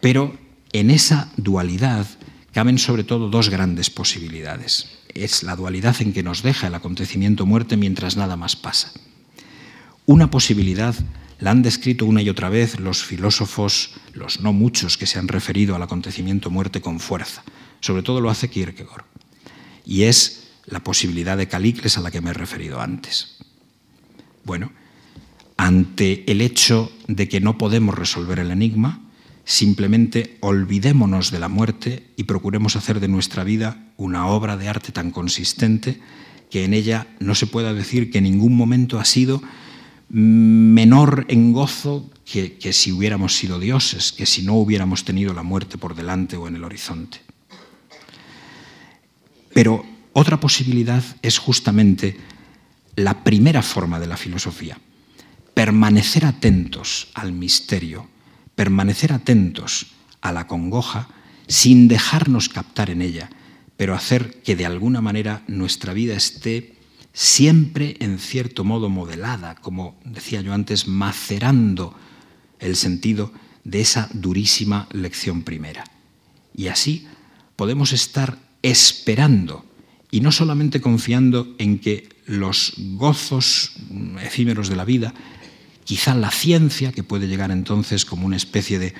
[0.00, 0.34] Pero
[0.72, 2.06] en esa dualidad
[2.50, 4.88] caben sobre todo dos grandes posibilidades.
[5.12, 8.90] Es la dualidad en que nos deja el acontecimiento muerte mientras nada más pasa.
[10.06, 10.94] Una posibilidad
[11.40, 15.28] la han descrito una y otra vez los filósofos, los no muchos que se han
[15.28, 17.44] referido al acontecimiento muerte con fuerza.
[17.80, 19.04] Sobre todo lo hace Kierkegaard.
[19.84, 23.36] Y es la posibilidad de Calicles a la que me he referido antes.
[24.42, 24.72] Bueno,
[25.58, 29.02] ante el hecho de que no podemos resolver el enigma,
[29.44, 34.92] simplemente olvidémonos de la muerte y procuremos hacer de nuestra vida una obra de arte
[34.92, 36.00] tan consistente
[36.48, 39.42] que en ella no se pueda decir que en ningún momento ha sido
[40.08, 45.42] menor en gozo que, que, si hubiéramos sido dioses, que si no hubiéramos tenido la
[45.42, 47.18] muerte por delante o en el horizonte.
[49.52, 52.16] Pero otra posibilidad es justamente
[52.96, 54.78] la primera forma de la filosofía,
[55.58, 58.06] permanecer atentos al misterio,
[58.54, 59.88] permanecer atentos
[60.20, 61.08] a la congoja
[61.48, 63.28] sin dejarnos captar en ella,
[63.76, 66.76] pero hacer que de alguna manera nuestra vida esté
[67.12, 71.92] siempre en cierto modo modelada, como decía yo antes, macerando
[72.60, 73.32] el sentido
[73.64, 75.82] de esa durísima lección primera.
[76.54, 77.08] Y así
[77.56, 79.64] podemos estar esperando
[80.12, 83.72] y no solamente confiando en que los gozos
[84.22, 85.14] efímeros de la vida,
[85.88, 88.92] quizá la ciencia, que puede llegar entonces como una especie de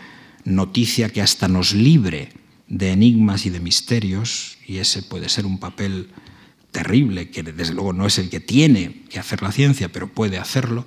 [0.44, 2.30] noticia que hasta nos libre
[2.66, 6.08] de enigmas y de misterios, y ese puede ser un papel
[6.70, 10.38] terrible, que desde luego no es el que tiene que hacer la ciencia, pero puede
[10.38, 10.86] hacerlo,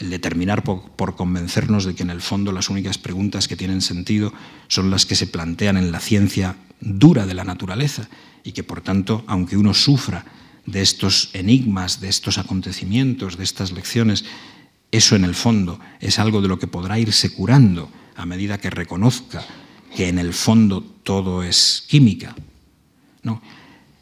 [0.00, 3.82] el determinar por, por, convencernos de que en el fondo las únicas preguntas que tienen
[3.82, 4.32] sentido
[4.66, 8.08] son las que se plantean en la ciencia dura de la naturaleza
[8.42, 10.24] y que por tanto, aunque uno sufra
[10.66, 14.24] de estos enigmas, de estos acontecimientos, de estas lecciones,
[14.96, 18.70] eso en el fondo es algo de lo que podrá irse curando a medida que
[18.70, 19.44] reconozca
[19.94, 22.34] que en el fondo todo es química.
[23.22, 23.42] ¿no?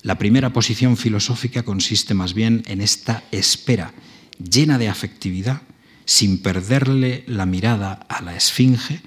[0.03, 3.93] La primera posición filosófica consiste más bien en esta espera
[4.39, 5.63] llena de afectividad,
[6.05, 9.01] sin perderle la mirada a la esfinge,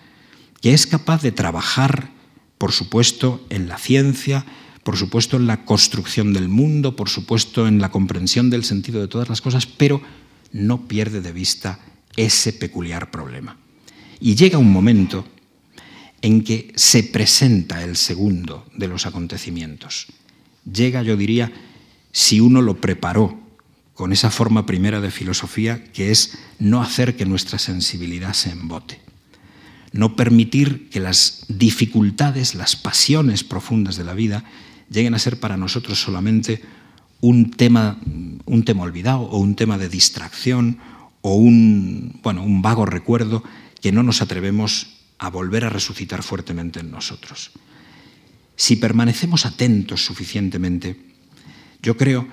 [0.62, 2.10] que es capaz de trabajar,
[2.58, 4.46] por supuesto, en la ciencia,
[4.84, 9.08] por supuesto, en la construcción del mundo, por supuesto, en la comprensión del sentido de
[9.08, 10.02] todas las cosas, pero
[10.58, 11.80] no pierde de vista
[12.16, 13.58] ese peculiar problema.
[14.20, 15.26] Y llega un momento
[16.22, 20.08] en que se presenta el segundo de los acontecimientos,
[20.72, 21.52] llega, yo diría,
[22.12, 23.40] si uno lo preparó
[23.94, 29.00] con esa forma primera de filosofía que es no hacer que nuestra sensibilidad se embote,
[29.92, 34.44] no permitir que las dificultades, las pasiones profundas de la vida
[34.90, 36.62] lleguen a ser para nosotros solamente
[37.22, 37.98] un tema,
[38.46, 40.80] un tema olvidado o un tema de distracción
[41.22, 43.44] o un, bueno, un vago recuerdo
[43.82, 47.52] que no nos atrevemos a volver a resucitar fuertemente en nosotros.
[48.56, 50.98] Si permanecemos atentos suficientemente,
[51.82, 52.28] yo creo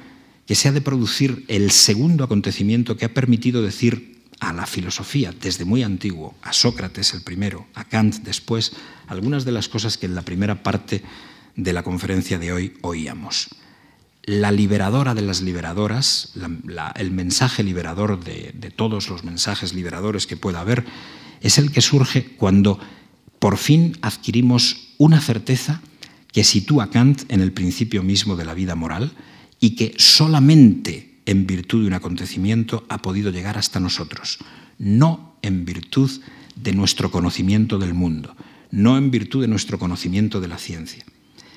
[0.47, 5.33] que se ha de producir el segundo acontecimiento que ha permitido decir a la filosofía
[5.33, 8.73] desde muy antiguo, a Sócrates el primero, a Kant después,
[9.07, 11.03] algunas de las cosas que en la primera parte
[11.57, 13.49] de la conferencia de hoy oíamos.
[14.27, 16.33] La liberadora de las liberadoras,
[16.97, 20.85] el mensaje liberador de, de todos los mensajes liberadores que pueda haber,
[21.41, 22.79] es el que surge cuando
[23.39, 25.83] por fin adquirimos una certeza
[26.33, 29.13] que sitúa Kant en el principio mismo de la vida moral
[29.61, 34.39] y que solamente en virtud de un acontecimiento ha podido llegar hasta nosotros,
[34.79, 36.11] no en virtud
[36.57, 38.37] de nuestro conocimiento del mundo,
[38.71, 41.05] no en virtud de nuestro conocimiento de la ciencia,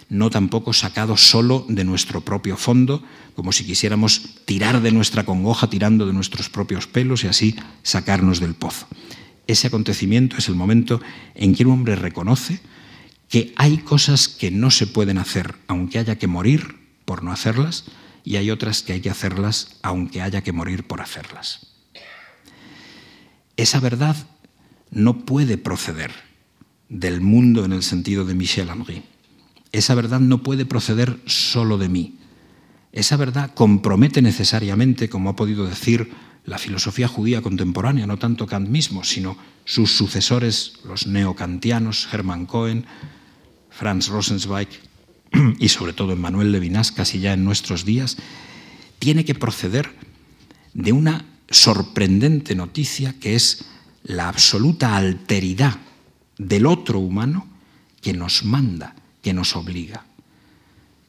[0.10, 3.04] no tampoco sacado solo de nuestro propio fondo,
[3.36, 8.40] como si quisiéramos tirar de nuestra congoja tirando de nuestros propios pelos y así sacarnos
[8.40, 8.88] del pozo.
[9.48, 11.02] Ese acontecimiento es el momento
[11.36, 12.60] en que un hombre reconoce
[13.30, 17.86] que hay cosas que no se pueden hacer aunque haya que morir por no hacerlas
[18.24, 21.68] y hay otras que hay que hacerlas aunque haya que morir por hacerlas.
[23.56, 24.16] Esa verdad
[24.92, 26.12] no puede proceder
[26.90, 29.04] del mundo en el sentido de Michel Henry.
[29.72, 32.20] Esa verdad no puede proceder solo de mí.
[32.92, 36.12] Esa verdad compromete necesariamente, como ha podido decir
[36.46, 42.86] la filosofía judía contemporánea, no tanto Kant mismo, sino sus sucesores, los neocantianos, Hermann Cohen,
[43.70, 44.70] Franz Rosenzweig
[45.60, 48.18] y sobre todo Emmanuel Levinas, casi ya en nuestros días,
[48.98, 49.94] tiene que proceder
[50.74, 53.66] de una sorprendente noticia que es
[54.04, 55.78] la absoluta alteridad
[56.38, 57.48] del otro humano
[58.02, 60.06] que nos manda que nos obliga,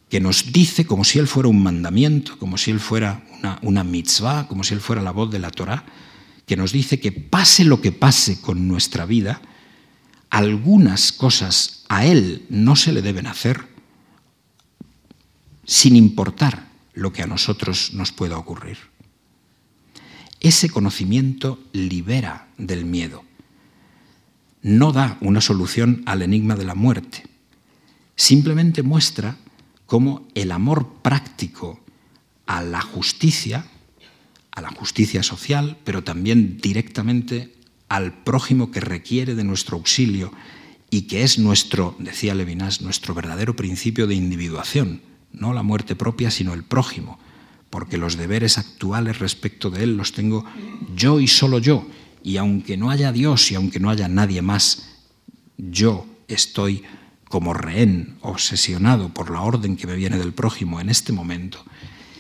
[0.09, 3.23] que nos dice como si Él fuera un mandamiento, como si Él fuera
[3.63, 5.85] una, mitzvah, como si Él fuera la voz de la Torah,
[6.47, 9.43] que nos dice que pase lo que pase con nuestra vida,
[10.31, 13.67] algunas cosas a Él no se le deben hacer
[15.65, 18.79] sin importar lo que a nosotros nos pueda ocurrir.
[20.41, 23.25] Ese conocimiento libera del miedo.
[24.63, 27.25] No da una solución al enigma de la muerte.
[28.19, 29.37] Simplemente muestra
[29.87, 31.79] cómo el amor práctico
[32.47, 33.65] a la justicia,
[34.51, 37.55] a la justicia social, pero también directamente
[37.89, 40.33] al prójimo que requiere de nuestro auxilio
[40.91, 45.01] y que es nuestro, decía Levinas, nuestro verdadero principio de individuación,
[45.33, 47.21] no la muerte propia, sino el prójimo,
[47.71, 50.45] porque los deberes actuales respecto de él los tengo
[50.97, 51.87] yo y solo yo,
[52.25, 54.89] y aunque no haya Dios y aunque no haya nadie más,
[55.57, 56.83] yo estoy
[57.29, 61.65] como rehén, obsesionado por la orden que me viene del prójimo en este momento,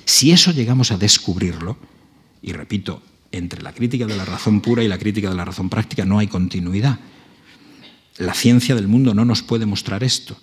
[0.04, 1.76] si eso llegamos a descubrirlo,
[2.42, 3.02] y repito,
[3.32, 6.18] entre la crítica de la razón pura y la crítica de la razón práctica no
[6.18, 6.98] hay continuidad.
[8.16, 10.36] La ciencia del mundo no nos puede mostrar esto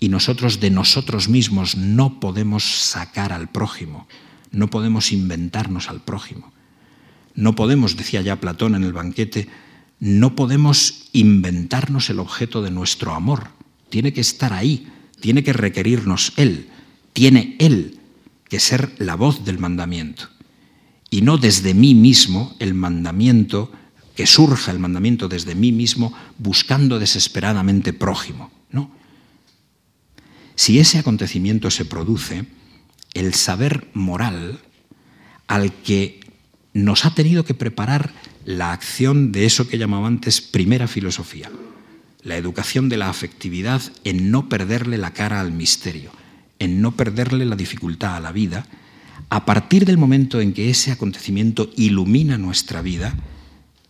[0.00, 4.06] y nosotros de nosotros mismos no podemos sacar al prójimo,
[4.50, 6.52] no podemos inventarnos al prójimo.
[7.34, 9.48] No podemos, decía ya Platón en el banquete,
[9.98, 13.48] no podemos inventarnos el objeto de nuestro amor.
[13.94, 14.88] Tiene que estar ahí,
[15.20, 16.66] tiene que requerirnos Él,
[17.12, 18.00] tiene Él
[18.48, 20.30] que ser la voz del mandamiento.
[21.10, 23.70] Y no desde mí mismo el mandamiento,
[24.16, 28.50] que surja el mandamiento desde mí mismo buscando desesperadamente prójimo.
[28.72, 28.90] No,
[30.56, 32.46] si ese acontecimiento se produce,
[33.14, 34.58] el saber moral
[35.46, 36.18] al que
[36.72, 38.12] nos ha tenido que preparar
[38.44, 41.48] la acción de eso que llamaba antes primera filosofía,
[42.24, 46.10] la educación de la afectividad en no perderle la cara al misterio,
[46.58, 48.66] en no perderle la dificultad a la vida,
[49.28, 53.14] a partir del momento en que ese acontecimiento ilumina nuestra vida,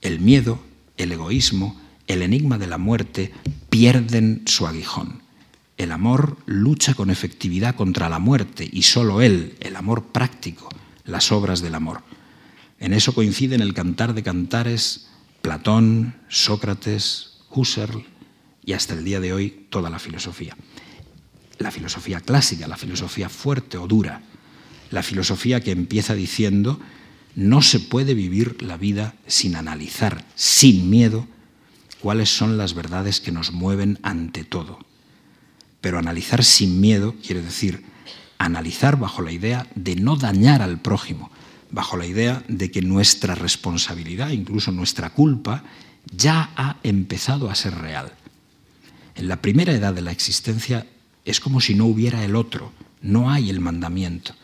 [0.02, 0.60] el miedo,
[0.96, 3.32] el egoísmo, el enigma de la muerte
[3.70, 5.22] pierden su aguijón.
[5.76, 10.68] El amor lucha con efectividad contra la muerte y solo él, el amor práctico,
[11.04, 12.02] las obras del amor.
[12.80, 15.08] En eso coinciden el cantar de cantares
[15.40, 18.04] Platón, Sócrates, Husserl
[18.66, 20.56] y hasta el día de hoy toda la filosofía.
[21.58, 24.22] La filosofía clásica, la filosofía fuerte o dura,
[24.90, 26.80] la filosofía que empieza diciendo
[27.36, 31.26] no se puede vivir la vida sin analizar, sin miedo,
[32.00, 34.78] cuáles son las verdades que nos mueven ante todo
[35.84, 37.84] pero analizar sin miedo quiere decir
[38.38, 41.30] analizar bajo la idea de no dañar al prójimo,
[41.70, 45.62] bajo la idea de que nuestra responsabilidad, incluso nuestra culpa,
[46.10, 48.14] ya ha empezado a ser real.
[49.14, 50.86] En la primera edad de la existencia
[51.24, 54.34] es como si no hubiera el otro, no hay el mandamiento,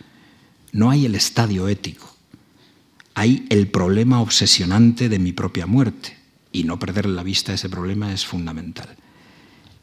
[0.72, 2.14] no hay el estadio ético,
[3.14, 6.16] hay el problema obsesionante de mi propia muerte
[6.52, 8.88] y no perder la vista ese problema es fundamental.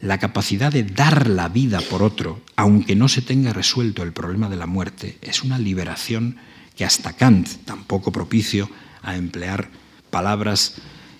[0.00, 4.48] La capacidad de dar la vida por otro, aunque no se tenga resuelto el problema
[4.48, 6.36] de la muerte, es una liberación
[6.76, 8.70] que hasta Kant, tampoco propicio
[9.02, 9.70] a emplear
[10.10, 10.76] palabras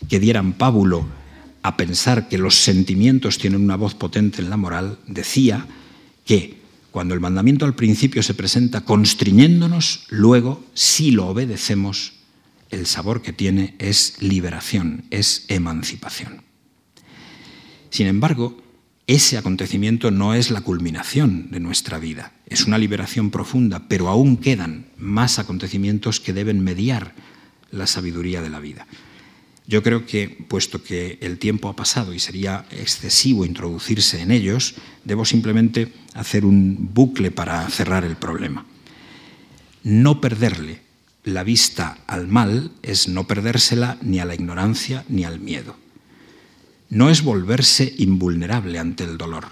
[0.08, 1.17] que dieran pábulo
[1.68, 5.66] a pensar que los sentimientos tienen una voz potente en la moral, decía
[6.24, 12.14] que cuando el mandamiento al principio se presenta constriñéndonos, luego, si lo obedecemos,
[12.70, 16.42] el sabor que tiene es liberación, es emancipación.
[17.90, 18.62] Sin embargo,
[19.06, 24.38] ese acontecimiento no es la culminación de nuestra vida, es una liberación profunda, pero aún
[24.38, 27.14] quedan más acontecimientos que deben mediar
[27.70, 28.86] la sabiduría de la vida.
[29.68, 34.74] Yo creo que, puesto que el tiempo ha pasado y sería excesivo introducirse en ellos,
[35.04, 38.66] debo simplemente hacer un bucle para cerrar el problema.
[39.84, 40.80] No perderle
[41.22, 45.76] la vista al mal es no perdérsela ni a la ignorancia ni al miedo
[46.90, 49.46] no es volverse invulnerable ante el dolor,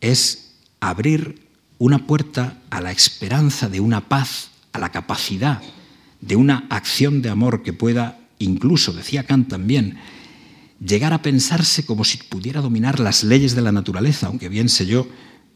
[0.00, 1.46] es abrir
[1.78, 5.60] una puerta a la esperanza de una paz, a la capacidad
[6.20, 9.98] de una acción de amor que pueda, incluso, decía Kant también,
[10.84, 14.86] llegar a pensarse como si pudiera dominar las leyes de la naturaleza, aunque bien sé
[14.86, 15.08] yo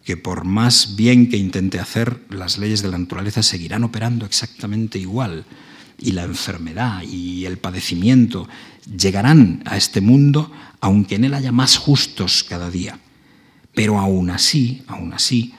[0.05, 4.99] que por más bien que intente hacer, las leyes de la naturaleza seguirán operando exactamente
[4.99, 5.45] igual
[5.99, 8.49] y la enfermedad y el padecimiento
[8.97, 10.51] llegarán a este mundo
[10.81, 12.99] aunque en él haya más justos cada día.
[13.75, 15.53] Pero aún así, aún así,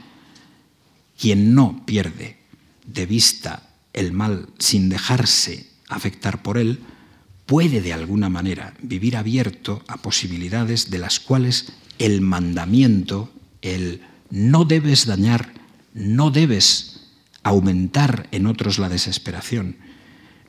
[1.18, 2.38] quien no pierde
[2.86, 6.80] de vista el mal sin dejarse afectar por él,
[7.52, 13.30] puede de alguna manera vivir abierto a posibilidades de las cuales el mandamiento
[13.62, 14.00] el
[14.30, 15.52] no debes dañar,
[15.94, 17.10] no debes
[17.44, 19.76] aumentar en otros la desesperación,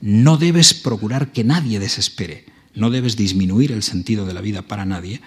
[0.01, 4.85] no debes procurar que nadie desespere, no debes disminuir el sentido de la vida para
[4.85, 5.21] nadie,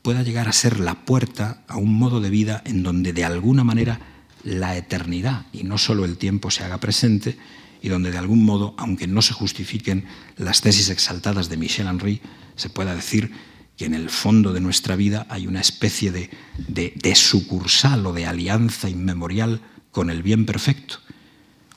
[0.00, 3.64] pueda llegar a ser la puerta a un modo de vida en donde de alguna
[3.64, 4.00] manera
[4.44, 7.36] la eternidad y no solo el tiempo se haga presente
[7.82, 10.04] y donde de algún modo, aunque no se justifiquen
[10.36, 12.20] las tesis exaltadas de Michel Henry,
[12.56, 13.32] se pueda decir
[13.76, 16.30] que en el fondo de nuestra vida hay una especie de,
[16.66, 19.60] de, sucursal o de alianza inmemorial
[19.92, 20.98] con el bien perfecto.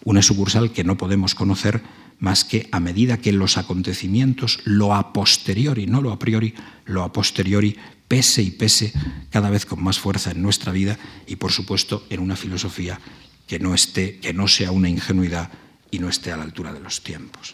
[0.03, 1.83] Una sucursal que no podemos conocer
[2.17, 7.03] más que a medida que los acontecimientos, lo a posteriori, no lo a priori, lo
[7.03, 7.77] a posteriori,
[8.07, 8.93] pese y pese
[9.29, 10.97] cada vez con más fuerza en nuestra vida
[11.27, 12.99] y, por supuesto, en una filosofía
[13.47, 15.51] que no, esté, que no sea una ingenuidad
[15.91, 17.53] y no esté a la altura de los tiempos.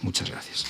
[0.00, 0.64] Muchas gracias.